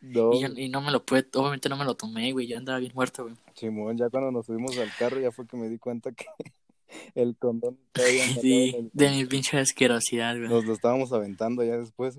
[0.00, 0.32] no.
[0.32, 3.24] Y, no me lo pude, obviamente no me lo tomé, güey, ya andaba bien muerto,
[3.24, 3.34] güey.
[3.54, 6.26] Simón, ya cuando nos subimos al carro ya fue que me di cuenta que
[7.14, 7.78] el condón
[8.40, 10.48] Sí, de mi pinche asquerosidad, güey.
[10.48, 12.18] Nos lo estábamos aventando ya después.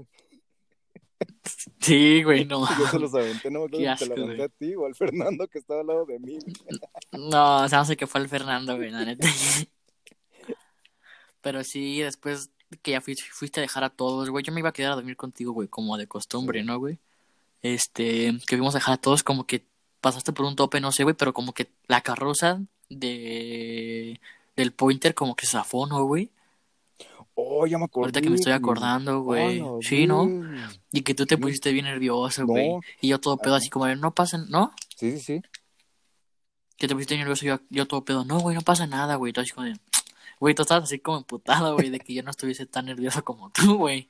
[1.80, 2.66] Sí, güey, no.
[2.78, 4.96] Yo se los aventé, no me acuerdo si te lo aventé a ti o al
[4.96, 6.38] Fernando que estaba al lado de mí.
[7.14, 9.28] No, o sea, no sé qué fue el Fernando, güey, la neta.
[11.42, 12.52] Pero sí, después
[12.82, 14.96] que ya fuiste, fuiste a dejar a todos, güey, yo me iba a quedar a
[14.96, 17.00] dormir contigo, güey, como de costumbre, ¿no, güey?
[17.62, 19.66] este, que vimos dejar a todos como que
[20.02, 24.20] pasaste por un tope, no sé, güey, pero como que la carroza de
[24.56, 26.30] del pointer como que zafó, ¿no, güey?
[27.36, 28.06] Oh, ya me acordé.
[28.06, 29.64] Ahorita que me estoy acordando, güey.
[29.82, 30.28] sí, ¿no?
[30.92, 32.72] Y que tú te pusiste bien nervioso, güey.
[33.00, 34.74] Y yo todo pedo así como, no pasa, ¿no?
[34.98, 35.42] Sí, sí, sí.
[36.76, 39.32] Que te pusiste nervioso, yo, yo todo pedo, no, güey, no pasa nada, güey.
[39.32, 39.68] Todo así como
[40.40, 43.52] güey, tú estabas así como emputado, güey, de que yo no estuviese tan nervioso como
[43.52, 44.08] tú, güey.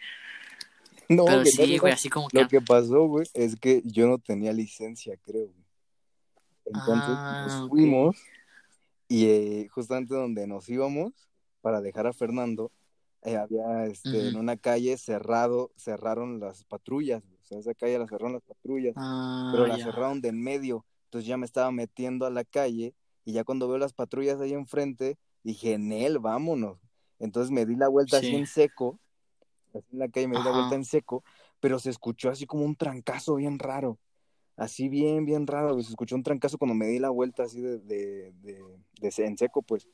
[1.07, 2.41] No, Pero sí, güey, así como que...
[2.41, 5.65] Lo que pasó, güey, es que yo no tenía licencia, creo, güey.
[6.65, 8.15] Entonces, ah, nos fuimos
[9.07, 11.13] y eh, justamente donde nos íbamos
[11.61, 12.71] para dejar a Fernando,
[13.23, 18.07] eh, había este, en una calle cerrado, cerraron las patrullas, o sea, esa calle la
[18.07, 22.27] cerraron las patrullas, ah, pero la cerraron de en medio, entonces ya me estaba metiendo
[22.27, 22.93] a la calle
[23.25, 26.77] y ya cuando veo las patrullas ahí enfrente, dije, en él, vámonos.
[27.19, 28.99] Entonces me di la vuelta así en seco,
[29.73, 31.23] así en la calle me di la vuelta en seco,
[31.59, 33.97] pero se escuchó así como un trancazo bien raro,
[34.55, 37.79] así bien, bien raro, se escuchó un trancazo cuando me di la vuelta así de,
[37.79, 38.63] de, de,
[39.01, 39.87] de en seco, pues.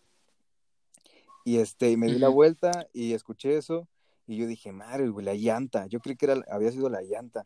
[1.44, 3.88] Y este, me di la vuelta y escuché eso
[4.28, 5.86] y yo dije, madre, güey, la llanta.
[5.88, 7.46] Yo creí que era, había sido la llanta.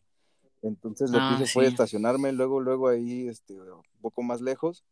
[0.62, 4.84] Entonces lo que hice ah, fue estacionarme luego, luego ahí, este, un poco más lejos,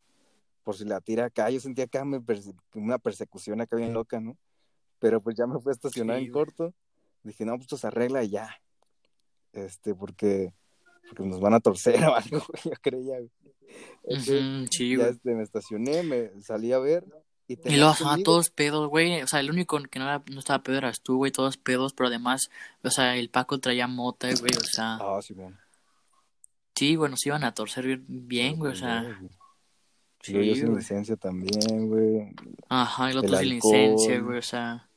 [0.63, 1.49] por si la tira acá.
[1.49, 2.03] Yo sentía acá
[2.73, 4.37] una persecución acá bien loca, ¿no?
[4.99, 6.73] Pero pues ya me fui a estacionar en corto.
[7.23, 8.49] Dije, no, pues esto se arregla y ya.
[9.53, 10.53] Este, porque,
[11.07, 13.17] porque nos van a torcer o algo, yo creía.
[14.69, 17.05] sí, ya este, me estacioné, me salí a ver
[17.49, 19.23] y, los a todos pedos, güey.
[19.23, 21.31] O sea, el único que no, no estaba pedo eras tú, güey.
[21.31, 22.51] Todos pedos, pero además,
[22.83, 24.51] o sea, el Paco traía mota, güey.
[24.55, 24.99] O sea.
[25.01, 25.57] Ah, sí, bueno.
[26.75, 28.73] Sí, güey, nos iban a torcer bien, güey.
[28.73, 29.19] O sea.
[30.21, 32.35] Sí, yo, sin licencia también, güey.
[32.67, 34.37] Ajá, el otro sin licencia, güey.
[34.37, 34.89] O sea.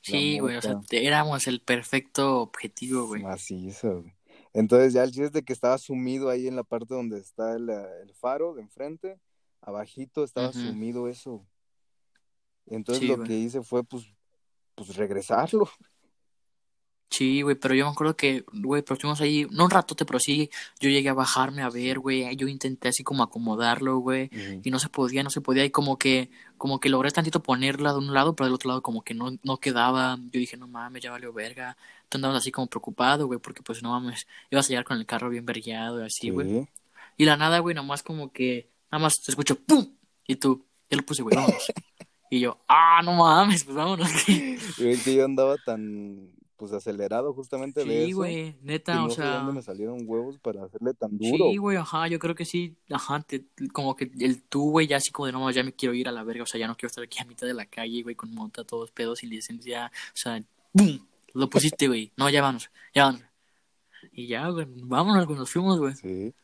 [0.00, 0.56] Sí, güey.
[0.56, 3.22] O sea, éramos el perfecto objetivo, güey.
[3.22, 4.14] Macizo, güey.
[4.52, 7.54] Entonces, ya el chiste es de que estaba sumido ahí en la parte donde está
[7.54, 9.18] el, el faro de enfrente.
[9.60, 11.46] Abajito estaba sumido eso.
[12.66, 14.04] Entonces lo que hice fue, pues,
[14.74, 15.68] pues regresarlo.
[17.10, 20.20] Sí, güey, pero yo me acuerdo que, güey, pero estuvimos ahí, no un ratote, pero
[20.20, 24.30] sí, yo llegué a bajarme a ver, güey, yo intenté así como acomodarlo, güey,
[24.62, 27.92] y no se podía, no se podía, y como que, como que logré tantito ponerla
[27.92, 30.68] de un lado, pero del otro lado como que no, no quedaba, yo dije, no
[30.68, 31.78] mames, ya valió verga,
[32.10, 35.06] tú andabas así como preocupado, güey, porque pues no mames, ibas a llegar con el
[35.06, 36.68] carro bien vergueado y así, güey,
[37.16, 39.94] y la nada, güey, nomás como que, nada más te escucho, ¡pum!
[40.26, 41.54] Y tú, ya lo puse, güey, vamos.
[42.30, 44.10] Y yo, ah, no mames, pues vámonos.
[44.78, 48.06] Es que yo andaba tan, pues acelerado justamente de eso.
[48.06, 49.36] Sí, güey, neta, o sea.
[49.36, 51.50] dónde me salieron huevos para hacerle tan duro.
[51.50, 53.24] Sí, güey, ajá, yo creo que sí, ajá,
[53.72, 56.12] como que el tú, güey, ya así como de no, ya me quiero ir a
[56.12, 58.16] la verga, o sea, ya no quiero estar aquí a mitad de la calle, güey,
[58.16, 60.42] con monta, todos pedos sin licencia, o sea,
[60.72, 60.98] ¡bum!
[61.32, 63.22] Lo pusiste, güey, no, ya vamos, ya vamos.
[64.10, 65.94] Y ya, güey, vámonos, güey, nos fuimos, güey.
[65.94, 66.34] Sí.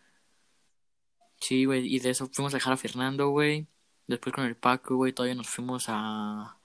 [1.41, 3.67] Sí, güey, y de eso fuimos a dejar a Fernando, güey.
[4.07, 6.57] Después con el Paco, güey, todavía nos fuimos a.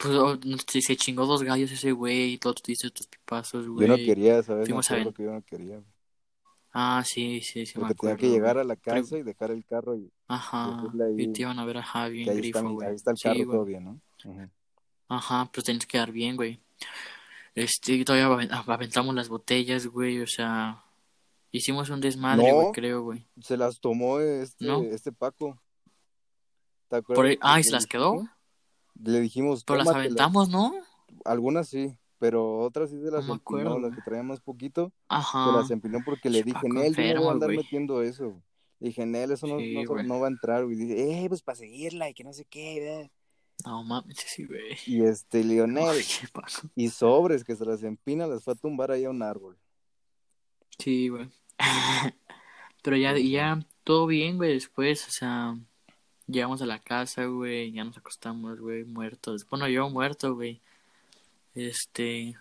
[0.00, 3.86] Pues oh, se chingó dos gallos ese güey y todo tú dices tus pipazos, güey.
[3.86, 4.66] Yo no quería, ¿sabes?
[4.66, 5.12] Fuimos a ver.
[5.12, 5.82] que yo no quería.
[6.72, 7.74] Ah, sí, sí, sí.
[7.74, 10.10] Porque me acuerdo, tenía que llegar a la casa y dejar el carro y.
[10.26, 10.84] Ajá.
[11.18, 12.88] Y, te iban a ver a Javi en grifo, güey.
[12.88, 14.00] Ahí está el carro todo bien, ¿no?
[15.08, 16.60] Ajá, pues tienes que dar bien, güey.
[17.54, 20.82] Este, todavía aventamos las botellas, güey, o sea.
[21.52, 23.26] Hicimos un desmadre, güey, creo, güey.
[23.42, 25.60] Se las tomó este, este Paco.
[26.88, 27.02] ¿Te
[27.42, 28.26] Ah, ¿y se las quedó?
[28.94, 29.64] Le dijimos.
[29.64, 30.74] Pero las aventamos, ¿no?
[31.24, 34.92] Algunas sí, pero otras sí se las empinó, las que traían más poquito.
[35.08, 35.46] Ajá.
[35.46, 38.42] Se las empinó porque le dije, Nel, yo no voy a andar metiendo eso.
[38.78, 39.58] Le dije, Nel, eso no,
[40.02, 40.76] no, va a entrar, güey.
[40.76, 43.10] Dice, eh, pues para seguirla y que no sé qué,
[43.64, 44.76] No mames, sí, güey.
[44.86, 46.02] Y este, Lionel.
[46.74, 49.58] y sobres que se las empina, las fue a tumbar ahí a un árbol.
[50.78, 51.28] Sí, güey.
[52.82, 55.58] pero ya, ya, todo bien, güey, después, o sea
[56.30, 59.46] Llegamos a la casa, güey, ya nos acostamos, güey, muertos.
[59.48, 60.60] Bueno, yo muerto, güey.
[61.54, 62.36] Este.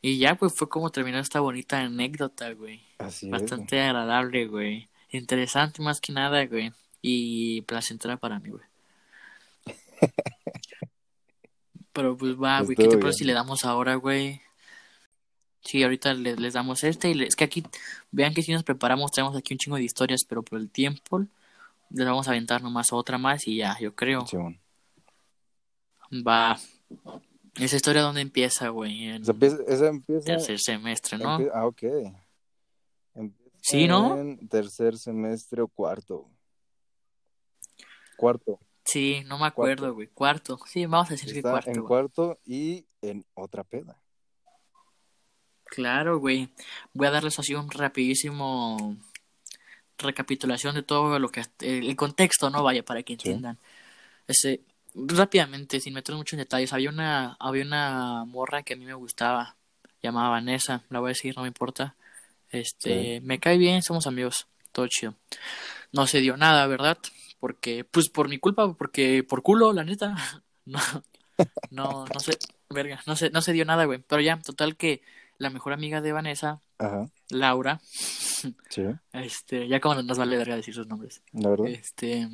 [0.00, 2.82] Y ya, pues fue como terminó esta bonita anécdota, güey.
[2.98, 4.88] Así Bastante agradable, güey.
[5.10, 6.72] Interesante más que nada, güey.
[7.02, 8.64] Y placentera para mí, güey.
[11.92, 14.40] Pero pues va, güey, ¿qué te parece si le damos ahora, güey?
[15.62, 17.64] Sí, ahorita les, les damos este y es que aquí,
[18.10, 21.24] vean que si nos preparamos, traemos aquí un chingo de historias, pero por el tiempo
[21.94, 24.24] le vamos a aventar nomás otra más y ya, yo creo.
[26.26, 26.58] Va.
[27.54, 29.10] Esa historia dónde empieza, güey.
[29.10, 31.38] esa, empieza, Tercer semestre, ¿no?
[31.52, 31.82] ah, ok.
[33.60, 34.18] sí, ¿no?
[34.18, 36.28] En tercer semestre o cuarto.
[38.16, 38.58] Cuarto.
[38.84, 40.08] Sí, no me acuerdo, güey.
[40.08, 40.58] Cuarto.
[40.66, 41.70] Sí, vamos a decir que cuarto.
[41.70, 44.00] En cuarto y en otra peda.
[45.64, 46.52] Claro, güey.
[46.92, 48.96] Voy a darles así un rapidísimo
[49.98, 53.58] recapitulación de todo lo que el contexto, no vaya para que entiendan.
[54.26, 54.60] Ese
[54.94, 58.94] rápidamente, sin meter mucho en detalles, había una había una morra que a mí me
[58.94, 59.56] gustaba,
[60.02, 61.94] llamaba Vanessa, la voy a decir, no me importa.
[62.50, 65.14] Este, me cae bien, somos amigos, todo chido.
[65.92, 66.98] No se dio nada, ¿verdad?
[67.40, 70.14] Porque pues por mi culpa, porque por culo, la neta.
[70.66, 70.80] No
[71.70, 72.38] no no sé,
[72.70, 75.02] verga, no sé, no se dio nada, güey, pero ya, total que
[75.36, 76.60] la mejor amiga de Vanessa,
[77.30, 77.80] Laura.
[78.68, 78.82] Sí.
[79.12, 81.22] Este, ya como nos vale verga decir sus nombres.
[81.32, 81.68] La verdad.
[81.68, 82.28] Este,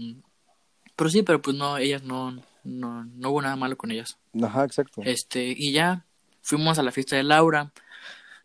[0.97, 2.33] pero sí, pero pues no, ellas no,
[2.65, 4.19] no, no hubo nada malo con ellas.
[4.43, 5.03] Ajá, exacto.
[5.05, 6.05] Este, y ya
[6.43, 7.73] fuimos a la fiesta de Laura.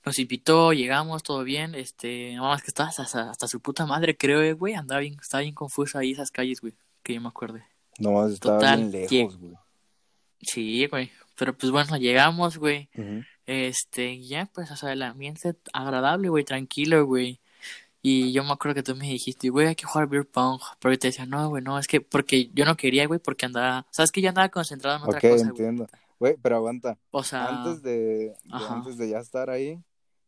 [0.05, 4.15] Nos invitó, llegamos, todo bien, este, no, es que estaba hasta, hasta, su puta madre,
[4.15, 7.29] creo, eh, güey, andaba bien, estaba bien confuso ahí esas calles, güey, que yo me
[7.29, 7.65] acuerde.
[7.97, 9.55] No, más estaba bien lejos, güey.
[10.41, 12.87] Sí, güey, pero pues bueno, llegamos, güey,
[13.45, 17.39] este, ya, pues, o sea, el ambiente agradable, güey, tranquilo, güey.
[18.01, 20.61] Y yo me acuerdo que tú me dijiste, güey, hay que jugar beer pong.
[20.79, 23.47] Pero yo te decía, no, güey, no, es que porque yo no quería, güey, porque
[23.47, 25.47] andaba, sabes que yo andaba concentrado en otra okay, cosa.
[25.47, 25.87] entiendo.
[26.19, 26.99] Güey, pero aguanta.
[27.11, 29.81] O sea, antes de, antes de ya estar ahí,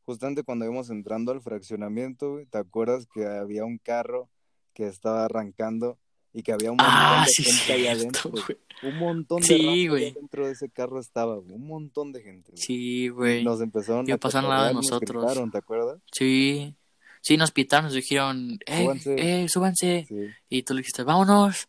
[0.05, 4.27] justamente cuando íbamos entrando al fraccionamiento, güey, ¿te acuerdas que había un carro
[4.73, 5.99] que estaba arrancando
[6.37, 8.29] y que había un montón ah, de gente ahí adentro?
[8.29, 8.43] Güey.
[8.83, 10.11] Un montón de sí, güey.
[10.11, 12.51] dentro de ese carro estaba, un montón de gente.
[12.51, 12.61] Güey.
[12.61, 13.43] Sí, güey.
[13.43, 15.51] Nos empezaron a pasar nada de nosotros.
[15.51, 15.97] ¿te acuerdas?
[16.11, 16.75] Sí.
[17.21, 19.15] Sí, nos pitaron, nos dijeron, eh, súbanse.
[19.17, 20.07] eh, súbanse.
[20.47, 21.67] Y tú le dijiste, vámonos.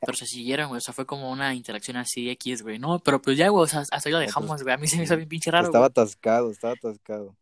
[0.00, 0.78] Pero se siguieron, güey.
[0.78, 2.78] O sea, fue como una interacción así X, güey.
[2.78, 4.72] No, pero pues ya, güey, o sea, hasta ahí lo dejamos, güey.
[4.72, 7.34] A mí se me hizo bien pinche raro, Estaba atascado, estaba atascado.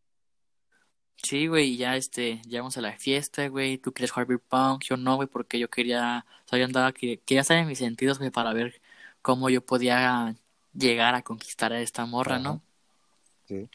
[1.17, 3.77] Sí, güey, y ya, este, llegamos a la fiesta, güey.
[3.77, 6.91] Tú quieres jugar beer punk, yo no, güey, porque yo quería, o sea, yo andaba,
[6.93, 8.81] que, quería en mis sentidos, güey, para ver
[9.21, 10.35] cómo yo podía
[10.73, 12.61] llegar a conquistar a esta morra, ¿no?
[13.47, 13.69] Sí.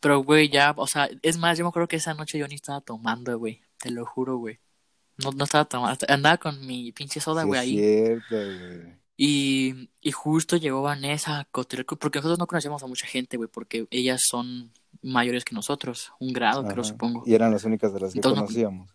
[0.00, 2.54] Pero, güey, ya, o sea, es más, yo me acuerdo que esa noche yo ni
[2.54, 3.62] estaba tomando, güey.
[3.78, 4.58] Te lo juro, güey.
[5.18, 6.06] No, no estaba tomando.
[6.08, 7.78] Andaba con mi pinche soda, güey, ahí.
[7.78, 9.06] Cierto, güey.
[9.16, 13.86] Y, y justo llegó Vanessa a porque nosotros no conocíamos a mucha gente, güey, porque
[13.90, 14.70] ellas son
[15.06, 17.22] mayores que nosotros, un grado, creo, supongo.
[17.26, 18.90] Y eran las únicas de las que conocíamos.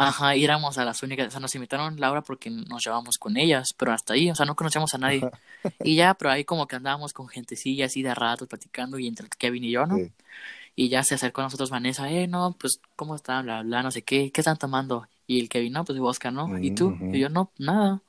[0.00, 3.36] Ajá, y éramos a las únicas, o sea, nos invitaron Laura porque nos llevamos con
[3.36, 5.28] ellas, pero hasta ahí, o sea, no conocíamos a nadie.
[5.82, 9.28] y ya, pero ahí como que andábamos con gentecilla así de rato platicando y entre
[9.28, 9.98] Kevin y yo, ¿no?
[10.76, 13.44] Y ya se acercó a nosotros Vanessa, eh, no, pues, ¿cómo están?
[13.44, 15.08] Bla, bla, no sé qué, ¿qué están tomando?
[15.26, 16.56] Y el Kevin, no, pues Oscar, ¿no?
[16.58, 16.96] ¿Y tú?
[17.12, 18.00] Y yo, no, nada.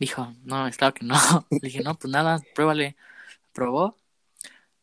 [0.00, 1.14] Dijo, no, es claro que no.
[1.50, 2.96] Le dije, no, pues nada, pruébale.
[3.52, 3.96] Probó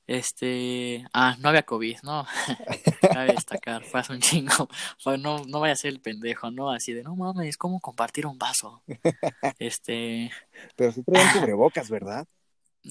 [0.07, 2.27] este, ah, no había COVID, ¿no?
[3.01, 4.69] Cabe destacar, fue hace un chingo.
[5.19, 6.69] no, no vaya a ser el pendejo, ¿no?
[6.69, 8.83] Así de, no mames, ¿cómo compartir un vaso?
[9.59, 10.31] Este.
[10.75, 12.27] Pero sí traían cubrebocas, ¿verdad?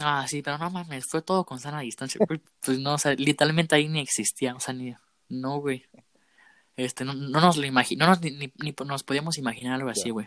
[0.00, 2.20] Ah, sí, pero no mames, fue todo con sana distancia.
[2.27, 4.94] Pues no, o sea, literalmente ahí ni existía, o sea, ni,
[5.29, 5.87] no, güey.
[6.77, 10.11] Este, no, no nos lo imagino, no nos, ni, ni, nos podíamos imaginar algo así,
[10.11, 10.27] güey.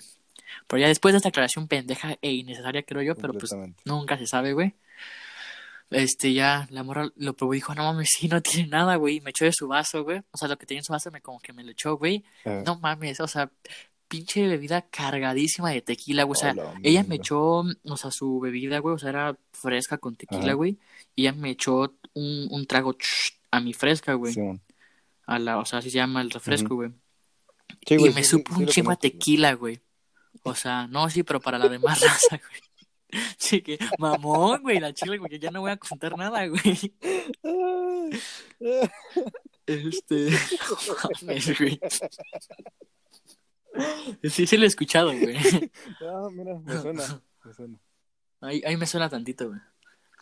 [0.67, 4.26] Pero ya después de esta aclaración pendeja e innecesaria, creo yo, pero pues nunca se
[4.26, 4.73] sabe, güey
[5.89, 9.21] este, ya, la morra lo probó y dijo, no mames, sí, no tiene nada, güey.
[9.21, 10.21] Me echó de su vaso, güey.
[10.32, 12.23] O sea, lo que tenía en su vaso me como que me lo echó, güey.
[12.65, 13.52] No mames, o sea,
[14.08, 16.38] pinche bebida cargadísima de tequila, güey.
[16.38, 20.15] O sea, ella me echó, o sea, su bebida, güey, o sea, era fresca con
[20.15, 20.78] tequila, güey.
[21.15, 22.95] Y ella me echó un, un trago
[23.52, 24.36] a mi fresca, güey.
[25.26, 26.91] A la, o sea, así se llama el refresco, güey.
[27.86, 29.82] y me supo un chingo a tequila, güey.
[30.43, 32.66] O sea, no, sí, pero para la demás raza, güey.
[33.38, 36.93] Sí, que mamón, güey, la chile, güey, ya no voy a contar nada, güey.
[39.65, 40.30] Este.
[41.22, 41.80] Mames, güey.
[44.24, 45.38] Sí, sí lo he escuchado, güey.
[46.02, 47.78] No, mira, me suena, me suena.
[48.41, 49.60] Ahí, ahí me suena tantito, güey.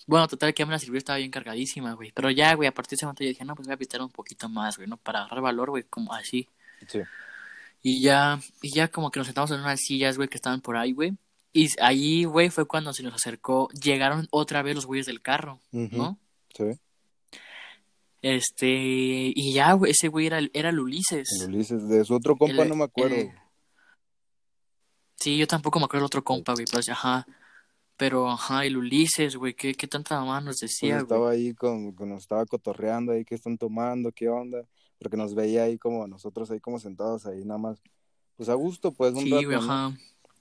[0.07, 2.11] Bueno, total, que mí la sirvió estaba bien cargadísima, güey.
[2.11, 4.03] Pero ya, güey, a partir de ese momento yo dije, no, pues voy a pistear
[4.03, 4.97] un poquito más, güey, ¿no?
[4.97, 6.47] Para agarrar valor, güey, como así.
[6.87, 7.01] Sí.
[7.81, 10.77] Y ya, y ya como que nos sentamos en unas sillas, güey, que estaban por
[10.77, 11.17] ahí, güey.
[11.57, 15.61] Y ahí, güey, fue cuando se nos acercó, llegaron otra vez los güeyes del carro,
[15.71, 16.19] ¿no?
[16.53, 16.65] Sí.
[18.21, 21.29] Este, y ya, güey, ese güey era, era el Ulises.
[21.41, 23.31] El Ulises, de su otro compa no me acuerdo.
[25.15, 27.25] sí, yo tampoco me acuerdo del otro compa, güey, pues, ajá.
[27.95, 31.95] Pero, ajá, el Ulises, güey, ¿qué, qué tanta mamá nos decía, pues estaba ahí, con,
[31.97, 34.11] nos estaba cotorreando ahí, ¿qué están tomando?
[34.11, 34.65] ¿Qué onda?
[34.99, 37.81] Porque nos veía ahí como, nosotros ahí como sentados ahí nada más,
[38.35, 39.93] pues a gusto, pues, un sí, Güey, ajá.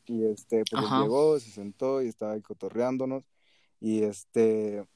[0.06, 3.24] Y este, pues llegó, se sentó y estaba ahí cotorreándonos.
[3.80, 4.86] Y este,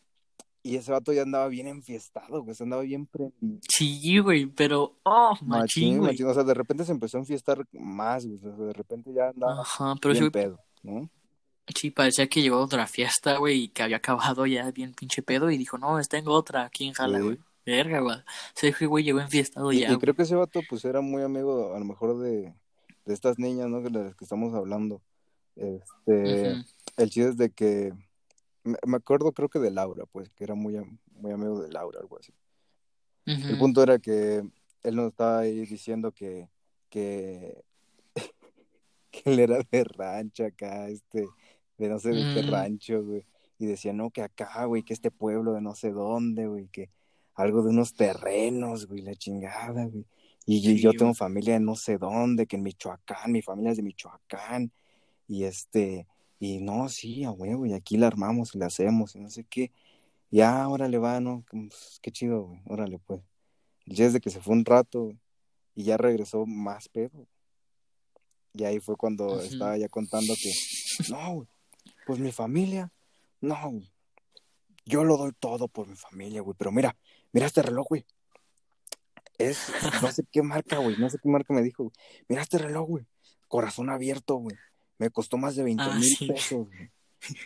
[0.62, 3.60] y ese vato ya andaba bien enfiestado, güey, andaba bien prendido.
[3.68, 6.22] Sí, güey, pero, oh, machín, güey.
[6.22, 9.28] O sea, de repente se empezó a enfiestar más, güey, o sea, de repente ya
[9.28, 11.08] andaba Ajá, pero bien pedo, ¿no?
[11.74, 15.22] Sí, parecía que llegó a otra fiesta, güey, y que había acabado ya bien pinche
[15.22, 17.38] pedo, y dijo, no, tengo otra aquí en Jala, güey.
[17.64, 18.16] Verga, güey.
[18.16, 18.22] O
[18.54, 19.92] sea, güey, llegó enfiestado ya.
[19.92, 22.54] Y creo que ese vato, pues, era muy amigo, a lo mejor, de,
[23.08, 23.80] de estas niñas, ¿no?
[23.80, 25.00] De las que estamos hablando.
[25.56, 26.50] Este,
[26.96, 27.92] el chiste es de que,
[28.62, 30.76] me acuerdo creo que de Laura, pues, que era muy,
[31.16, 32.32] muy amigo de Laura, algo así.
[33.24, 34.42] El punto era que
[34.82, 36.48] él nos estaba ahí diciendo que,
[36.88, 37.62] que,
[39.10, 41.26] que él era de rancho acá, este,
[41.76, 42.50] de no sé de qué mm.
[42.50, 43.24] rancho, güey.
[43.58, 46.90] Y decía, no, que acá, güey, que este pueblo de no sé dónde, güey, que
[47.34, 50.06] algo de unos terrenos, güey, la chingada, güey.
[50.50, 53.82] Y yo tengo familia de no sé dónde, que en Michoacán, mi familia es de
[53.82, 54.72] Michoacán.
[55.26, 56.06] Y este,
[56.40, 59.44] y no, sí, a huevo, y aquí la armamos y la hacemos, y no sé
[59.44, 59.70] qué.
[60.30, 61.44] Ya, órale, va, ¿no?
[61.50, 63.20] Pues, qué chido, güey, órale, pues.
[63.84, 65.12] Ya desde que se fue un rato,
[65.74, 67.26] y ya regresó más pedo.
[68.54, 70.50] Y ahí fue cuando estaba ya contando que,
[71.10, 71.48] no, güey,
[72.06, 72.90] pues mi familia,
[73.42, 73.92] no, güey.
[74.86, 76.96] Yo lo doy todo por mi familia, güey, pero mira,
[77.32, 78.06] mira este reloj, güey.
[79.38, 79.68] Es,
[80.02, 81.94] no sé qué marca, güey, no sé qué marca me dijo, güey.
[82.28, 83.06] Mira este reloj, güey.
[83.46, 84.56] Corazón abierto, güey.
[84.98, 86.90] Me costó más de 20 ah, mil pesos, güey.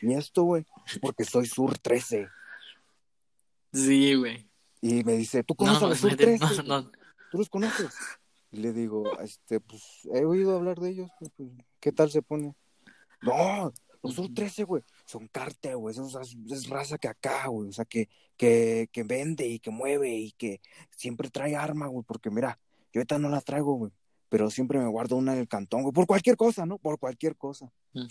[0.03, 0.67] Y esto, güey,
[1.01, 2.29] porque soy Sur 13.
[3.73, 4.51] Sí, güey.
[4.81, 6.45] Y me dice, ¿tú conoces a Sur 13?
[7.31, 7.95] ¿Tú los conoces?
[8.51, 11.31] Y le digo, este, pues, he oído hablar de ellos, pues
[11.81, 12.55] ¿qué tal se pone?
[13.23, 17.85] No, los Sur 13, güey, son cártel, güey, es, raza que acá, güey, o sea,
[17.85, 20.61] que, que, que vende y que mueve y que
[20.91, 22.59] siempre trae arma, güey, porque mira,
[22.93, 23.93] yo ahorita no la traigo, güey,
[24.29, 26.79] pero siempre me guardo una en el cantón, güey, por cualquier cosa, ¿no?
[26.79, 27.71] Por cualquier cosa.
[27.93, 28.09] Pero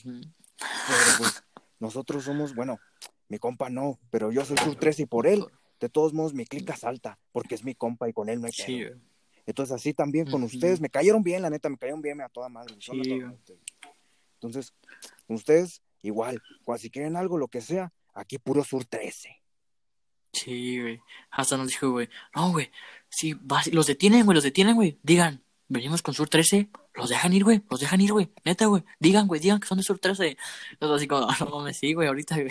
[1.17, 1.43] pues,
[1.79, 2.79] nosotros somos, bueno,
[3.27, 5.45] mi compa no, pero yo soy Sur 13 y por él,
[5.79, 8.53] de todos modos, mi clica salta, porque es mi compa y con él no hay
[8.53, 8.83] sí,
[9.45, 12.49] Entonces, así también con ustedes, me cayeron bien, la neta, me cayeron bien a toda
[12.49, 12.75] madre.
[12.79, 12.91] Sí,
[14.41, 14.73] entonces,
[15.27, 19.41] ustedes, igual, cuando si quieren algo, lo que sea, aquí puro Sur 13.
[20.33, 21.01] Sí, güey.
[21.29, 22.71] Hasta nos dijo, güey, no, güey,
[23.09, 23.35] si
[23.71, 27.61] los detienen, güey, los detienen, güey, digan, venimos con Sur 13, los dejan ir, güey,
[27.69, 30.37] los dejan ir, güey, neta, güey, digan, güey, digan que son de Sur 13.
[30.71, 32.49] Entonces, así como, no mames, sí, güey, ahorita, güey.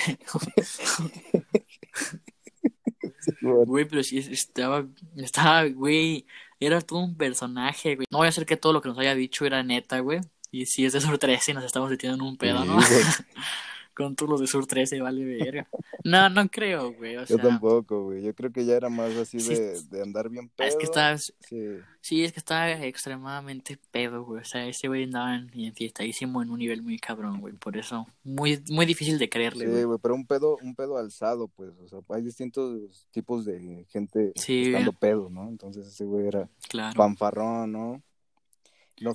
[3.42, 4.86] Güey, pero sí, estaba,
[5.16, 6.26] estaba, güey,
[6.58, 8.06] era todo un personaje, güey.
[8.10, 10.20] No voy a hacer que todo lo que nos haya dicho era neta, güey.
[10.50, 12.78] Y si es de Sur 13 nos estamos metiendo en un pedo, ¿no?
[13.94, 15.68] Con todos los de Sur 13, vale verga.
[16.04, 17.16] No, no creo, güey.
[17.26, 18.22] Yo tampoco, güey.
[18.22, 20.68] Yo creo que ya era más así de, de, andar bien pedo.
[20.68, 21.18] Es que está...
[21.18, 22.24] Sí.
[22.24, 24.40] es que está extremadamente pedo, güey.
[24.40, 27.52] O sea, ese güey andaba en, en fiestadísimo en un nivel muy cabrón, güey.
[27.54, 31.48] Por eso, muy, muy difícil de creerle, Sí, güey, pero un pedo, un pedo alzado,
[31.48, 31.72] pues.
[31.80, 35.48] O sea, hay distintos tipos de gente estando pedo, ¿no?
[35.48, 36.96] Entonces ese güey era claro.
[36.96, 38.02] panfarrón, ¿no?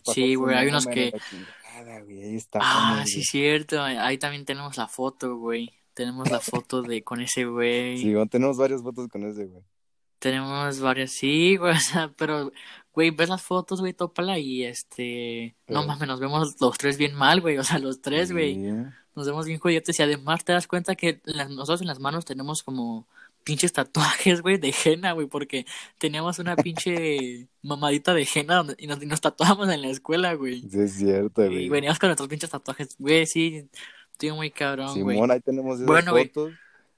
[0.06, 1.14] Sí, güey, hay unos que...
[2.54, 3.82] ah, sí, cierto.
[3.82, 5.72] Ahí también tenemos la foto, güey.
[5.94, 7.98] Tenemos la foto de con ese güey.
[7.98, 9.64] Sí, tenemos varias fotos con ese güey.
[10.20, 12.52] Tenemos varias, sí, güey, o sea, pero,
[12.94, 17.14] güey, ves las fotos, güey, tópala y este, no mames, nos vemos los tres bien
[17.14, 18.58] mal, güey, o sea, los tres, güey,
[19.16, 22.64] nos vemos bien joyetes y además te das cuenta que nosotros en las manos tenemos
[22.64, 23.08] como
[23.46, 25.66] pinches tatuajes, güey, de henna, güey, porque
[26.00, 30.62] teníamos una pinche mamadita de henna y, nos, nos tatuábamos en la escuela, güey.
[30.70, 31.66] Sí, es cierto, güey.
[31.66, 33.70] Y veníamos con nuestros pinches tatuajes, güey, sí,
[34.12, 35.16] estoy muy cabrón, güey.
[35.16, 36.54] Simón, ahí tenemos esas bueno, fotos.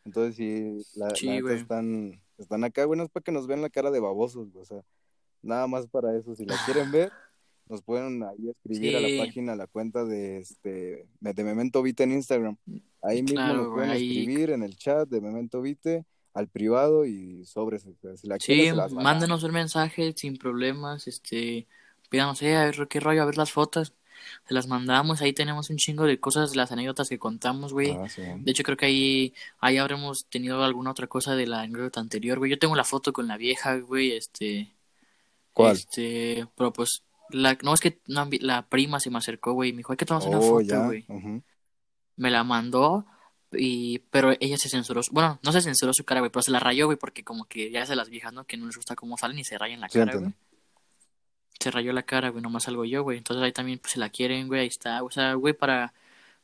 [0.06, 1.10] Entonces, sí, la,
[1.54, 4.64] están, están acá, güey, no es para que nos vean la cara de babosos, güey,
[4.64, 4.82] o sea,
[5.42, 6.34] nada más para eso.
[6.34, 7.12] Si la quieren ver,
[7.68, 12.04] nos pueden ahí escribir a la página, a la cuenta de este de Memento Vite
[12.04, 12.56] en Instagram.
[13.02, 16.06] Ahí mismo nos pueden escribir en el chat de Memento Vite
[16.38, 17.96] al privado y sobre si
[18.28, 21.66] la sí, mándenos un mensaje sin problemas, este,
[22.10, 23.94] pídanos, eh, a ver qué rollo, a ver las fotos,
[24.48, 27.92] se las mandamos, ahí tenemos un chingo de cosas, las anécdotas que contamos, güey.
[27.92, 32.02] Ah, de hecho, creo que ahí, ahí habremos tenido alguna otra cosa de la anécdota
[32.02, 32.52] anterior, güey.
[32.52, 34.72] Yo tengo la foto con la vieja, güey, este...
[35.54, 35.76] ¿Cuál?
[35.76, 39.92] Este, pero pues, la, no, es que la prima se me acercó, güey, me dijo,
[39.92, 41.04] hay que tomarse una oh, foto, güey.
[42.16, 43.08] Me la mandó
[43.54, 46.60] y, pero ella se censuró, bueno, no se censuró su cara, güey, pero se la
[46.60, 48.46] rayó, güey, porque como que ya es de las viejas, ¿no?
[48.46, 50.34] Que no les gusta cómo salen y se rayan la cara, güey.
[51.60, 53.18] Se rayó la cara, güey, nomás salgo yo, güey.
[53.18, 55.02] Entonces ahí también pues, se la quieren, güey, ahí está.
[55.04, 55.94] O sea, güey, para,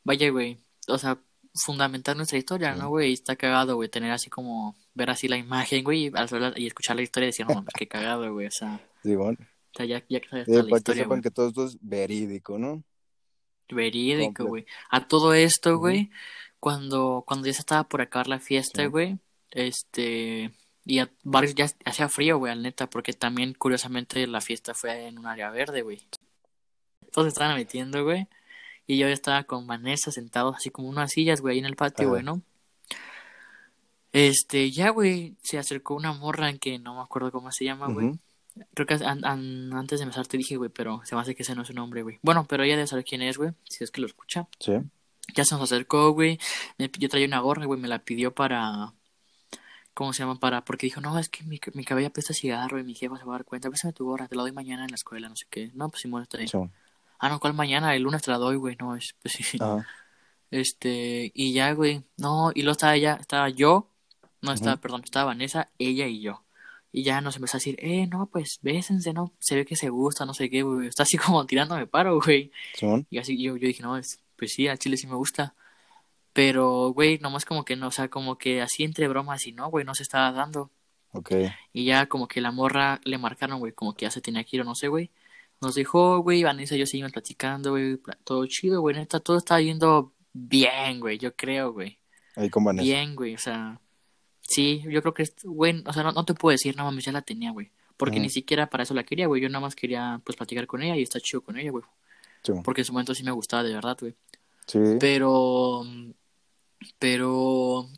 [0.03, 1.19] vaya, güey, o sea,
[1.53, 3.13] fundamentar nuestra historia, ¿no, güey?
[3.13, 6.11] Está cagado, güey, tener así como, ver así la imagen, güey,
[6.55, 8.79] y, escuchar la historia y decir, no, qué cagado, güey, o sea.
[9.03, 9.37] Sí, bueno.
[9.41, 12.83] O sea, ya, ya que sabes la historia, que que todo esto es verídico, ¿no?
[13.69, 14.65] Verídico, güey.
[14.89, 16.09] A todo esto, güey
[16.63, 19.19] cuando, cuando ya se estaba por acabar la fiesta, güey,
[19.51, 20.49] este,
[20.85, 25.07] y a varios ya hacía frío, güey, al neta, porque también, curiosamente, la fiesta fue
[25.07, 25.99] en un área verde, güey.
[27.11, 28.29] Todos estaban metiendo, güey,
[28.87, 31.75] y yo ya estaba con Vanessa sentados así como unas sillas, güey, ahí en el
[31.75, 32.41] patio, güey, ¿no?
[34.13, 37.87] Este, ya, güey, se acercó una morra en que no me acuerdo cómo se llama,
[37.87, 38.17] güey.
[38.73, 41.63] Creo que antes de empezar te dije, güey, pero se me hace que ese no
[41.63, 42.19] es su nombre, güey.
[42.21, 44.47] Bueno, pero ella debe saber quién es, güey, si es que lo escucha.
[44.59, 44.75] Sí.
[45.35, 46.39] Ya se nos acercó, güey.
[46.77, 48.93] Yo traía una gorra, güey, me la pidió para...
[49.93, 50.39] ¿Cómo se llama?
[50.39, 50.65] Para...
[50.65, 53.35] Porque dijo, no, es que mi, mi cabello apesta cigarro y mi jefa se va
[53.35, 53.69] a dar cuenta.
[53.69, 55.71] Pésame tu gorra, te la doy mañana en la escuela, no sé qué.
[55.73, 56.47] No, pues Simón está ahí.
[57.19, 57.95] Ah, no, ¿cuál mañana?
[57.95, 58.75] El lunes te la doy, güey.
[58.79, 59.15] No, es...
[59.21, 59.57] Pues sí.
[60.51, 61.31] Este...
[61.33, 62.03] Y ya, güey.
[62.17, 63.87] No, y luego estaba ella, estaba yo.
[64.41, 66.43] No, estaba, perdón, estaba Vanessa, ella y yo.
[66.91, 69.31] Y ya nos empezó a decir, eh, no, pues bésense, ¿no?
[69.39, 70.89] Se ve que se gusta, no sé qué, güey.
[70.89, 72.51] Está así como tirándome paro, güey.
[73.09, 73.97] Y así yo, yo dije, no,
[74.43, 75.55] pues sí, a Chile sí me gusta.
[76.33, 79.69] Pero, güey, nomás como que no, o sea, como que así entre bromas y no,
[79.69, 80.71] güey, no se estaba dando.
[81.11, 81.31] Ok.
[81.73, 84.55] Y ya como que la morra le marcaron, güey, como que ya se tenía que
[84.57, 85.11] ir o no sé, güey.
[85.61, 89.61] Nos dijo, güey, Vanessa y yo seguimos platicando, güey, todo chido, güey, neta, todo está
[89.61, 91.99] yendo bien, güey, yo creo, güey.
[92.35, 92.83] Ahí con Vanessa.
[92.83, 93.79] Bien, güey, o sea,
[94.47, 97.21] Sí, yo creo que, güey, o sea, no, te puedo decir, no mames, ya la
[97.21, 97.71] tenía, güey.
[97.95, 99.41] Porque ni siquiera para eso la quería, güey.
[99.41, 101.83] Yo nada más quería, pues, platicar con ella y está chido con ella, güey.
[102.63, 104.15] Porque en su momento sí me gustaba, de verdad, güey.
[104.67, 104.79] Sí.
[104.99, 105.83] Pero,
[106.99, 107.89] pero,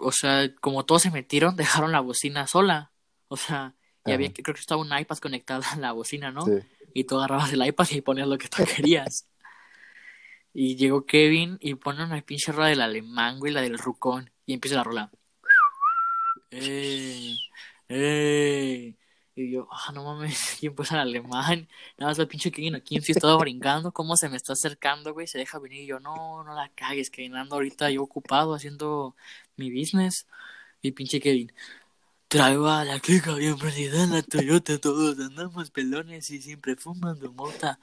[0.00, 2.92] o sea, como todos se metieron, dejaron la bocina sola.
[3.28, 3.74] O sea,
[4.04, 6.42] y había, creo que estaba un iPad conectado a la bocina, ¿no?
[6.42, 6.52] Sí.
[6.92, 9.26] Y tú agarrabas el iPad y ponías lo que tú querías.
[10.52, 14.30] y llegó Kevin y pone una pinche rola del alemán, güey, la del rucón.
[14.46, 15.10] Y empieza la rola.
[16.50, 17.38] ¡Ey!
[17.88, 18.96] ¡Ey!
[19.36, 21.68] Y yo, ah, no mames, ¿quién puso el alemán?
[21.98, 25.26] Nada más el pinche Kevin aquí estaba brincando, ¿cómo se me está acercando, güey?
[25.26, 29.16] Se deja venir y yo, no, no la cagues, Kevin, ando ahorita yo ocupado haciendo
[29.56, 30.26] mi business.
[30.82, 31.52] Y pinche Kevin,
[32.28, 37.32] traigo a la clica bien prendida en la Toyota, todos andamos pelones y siempre fumando
[37.32, 37.80] mota.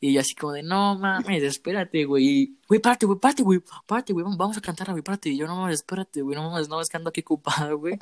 [0.00, 2.56] Y así como de, no mames, espérate, güey.
[2.68, 5.30] Güey, párate, güey, párate, güey, párate, güey, vamos a cantar, güey, párate.
[5.30, 7.96] Y yo, no mames, espérate, güey, no mames, no, es que ando aquí ocupado, güey.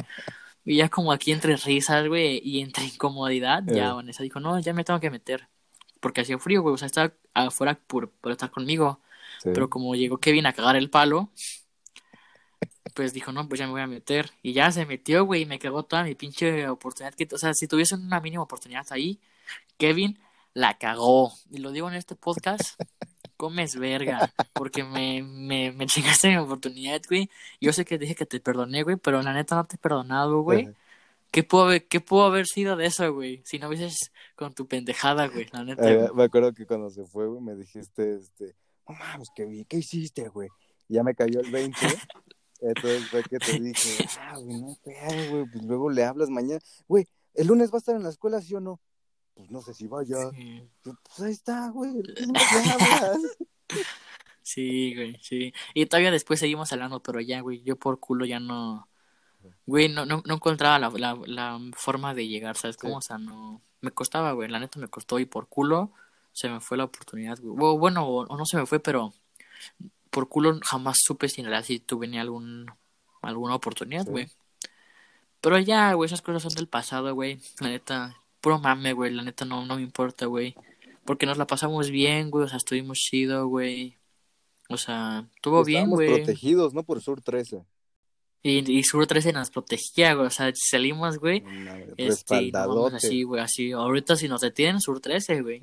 [0.65, 3.93] Y ya como aquí entre risas, güey, y entre incomodidad, ya eh.
[3.93, 5.49] Vanessa dijo, no, ya me tengo que meter.
[6.01, 9.01] Porque hacía frío, güey, o sea, estaba afuera por, por estar conmigo.
[9.43, 11.31] Pero como llegó Kevin a cagar el palo,
[12.95, 14.31] pues dijo, no, pues ya me voy a meter.
[14.43, 17.15] Y ya se metió, güey, y me cagó toda mi pinche oportunidad.
[17.15, 19.21] Que, o sea, si tuviese una mínima oportunidad ahí,
[19.79, 20.19] Kevin
[20.53, 21.33] la cagó.
[21.51, 22.81] Y lo digo en este podcast,
[23.41, 27.31] comes verga, porque me, me, me chingaste mi oportunidad, güey.
[27.59, 30.43] Yo sé que dije que te perdoné, güey, pero la neta no te he perdonado,
[30.43, 30.69] güey.
[31.31, 33.41] ¿Qué pudo, haber, ¿Qué pudo haber sido de eso, güey?
[33.47, 35.91] Si no hubieses con tu pendejada, güey, la neta.
[35.91, 38.55] Eh, me acuerdo que cuando se fue, güey, me dijiste, este,
[38.87, 40.51] no mames, ¿qué, ¿qué hiciste, güey?
[40.89, 41.79] Ya me cayó el 20.
[42.61, 44.77] Entonces fue que te dije, ah, güey, no
[45.31, 46.61] güey, pues luego le hablas mañana.
[46.87, 48.81] Güey, el lunes va a estar en la escuela, ¿sí o no?
[49.41, 50.17] Pues no sé si vaya.
[50.83, 51.93] Pues ahí está, güey.
[54.43, 55.55] sí, güey, sí.
[55.73, 58.87] Y todavía después seguimos hablando, pero ya, güey, yo por culo ya no.
[59.65, 62.99] Güey, no, no, no encontraba la, la, la forma de llegar, ¿sabes cómo?
[62.99, 63.63] O sea, no.
[63.81, 65.91] Me costaba, güey, la neta me costó y por culo
[66.33, 67.79] se me fue la oportunidad, güey.
[67.79, 69.15] bueno, o no se me fue, pero
[70.11, 72.67] por culo jamás supe si en realidad si tuve ni algún,
[73.23, 74.31] alguna oportunidad, güey.
[75.41, 77.41] Pero ya, güey, esas cosas son del pasado, güey.
[77.61, 80.55] La neta, puro mame, güey, la neta no, no me importa, güey.
[81.05, 83.97] Porque nos la pasamos bien, güey, o sea, estuvimos chido, güey.
[84.69, 86.17] O sea, estuvo bien, güey.
[86.17, 86.85] protegidos, ¿no?
[86.85, 87.65] Por Sur 13.
[88.43, 90.29] Y, y Sur 13 nos protegía, güey.
[90.29, 91.43] O sea, salimos, güey.
[91.97, 92.53] Este,
[92.95, 93.73] así, güey, así.
[93.73, 95.63] Ahorita si nos detienen, Sur 13, güey.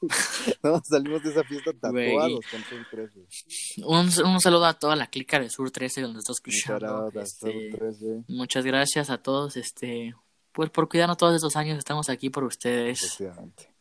[0.62, 3.84] no, salimos de esa fiesta tatuados con Sur 13.
[3.84, 7.12] Un, un, saludo a toda la clica de Sur 13 donde está escuchando.
[7.14, 8.24] Este, Sur 13.
[8.28, 10.14] Muchas gracias a todos, este
[10.52, 13.18] pues por cuidarnos todos estos años estamos aquí por ustedes.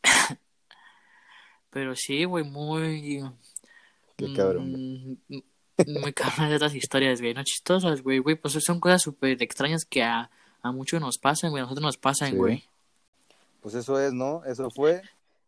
[1.70, 3.24] Pero sí, güey, muy...
[4.16, 5.20] Qué cabrón.
[5.28, 5.38] Mm,
[6.02, 9.86] muy cabrón de estas historias, güey, no chistosas, güey, güey, pues son cosas súper extrañas
[9.86, 12.64] que a, a muchos nos pasan, güey, a nosotros nos pasan, güey.
[13.62, 14.44] Pues eso es, ¿no?
[14.46, 15.02] Eso fue,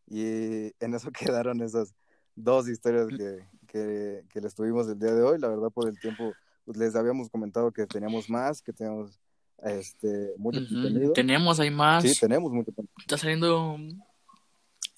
[0.07, 1.95] y en eso quedaron esas
[2.36, 5.99] dos historias que, que, que les tuvimos el día de hoy, la verdad por el
[5.99, 6.34] tiempo,
[6.65, 9.20] pues les habíamos comentado que teníamos más, que teníamos
[9.64, 11.14] este, mucho contenido.
[11.14, 12.03] Tenemos, hay más.
[12.03, 12.95] Sí, tenemos mucho contenido.
[12.99, 13.78] Está saliendo,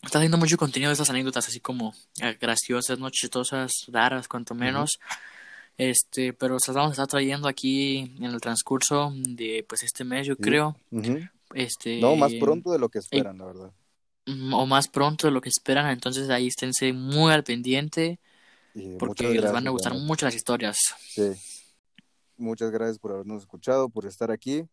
[0.02, 4.56] está saliendo mucho contenido de esas anécdotas así como eh, graciosas, no chistosas, raras, cuanto
[4.56, 5.00] menos.
[5.78, 10.28] Este, pero las vamos a estar trayendo aquí en el transcurso de pues este mes,
[10.28, 10.78] yo creo.
[11.54, 13.72] Este, no, más pronto de lo que esperan, la verdad.
[14.54, 18.20] O más pronto de lo que esperan, entonces ahí esténse muy al pendiente.
[19.00, 20.78] porque les van a gustar mucho las historias.
[21.08, 21.32] Sí.
[22.42, 24.68] Muchas gracias por habernos escuchado, por estar aquí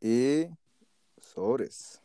[0.00, 0.46] y
[1.20, 2.02] sobres.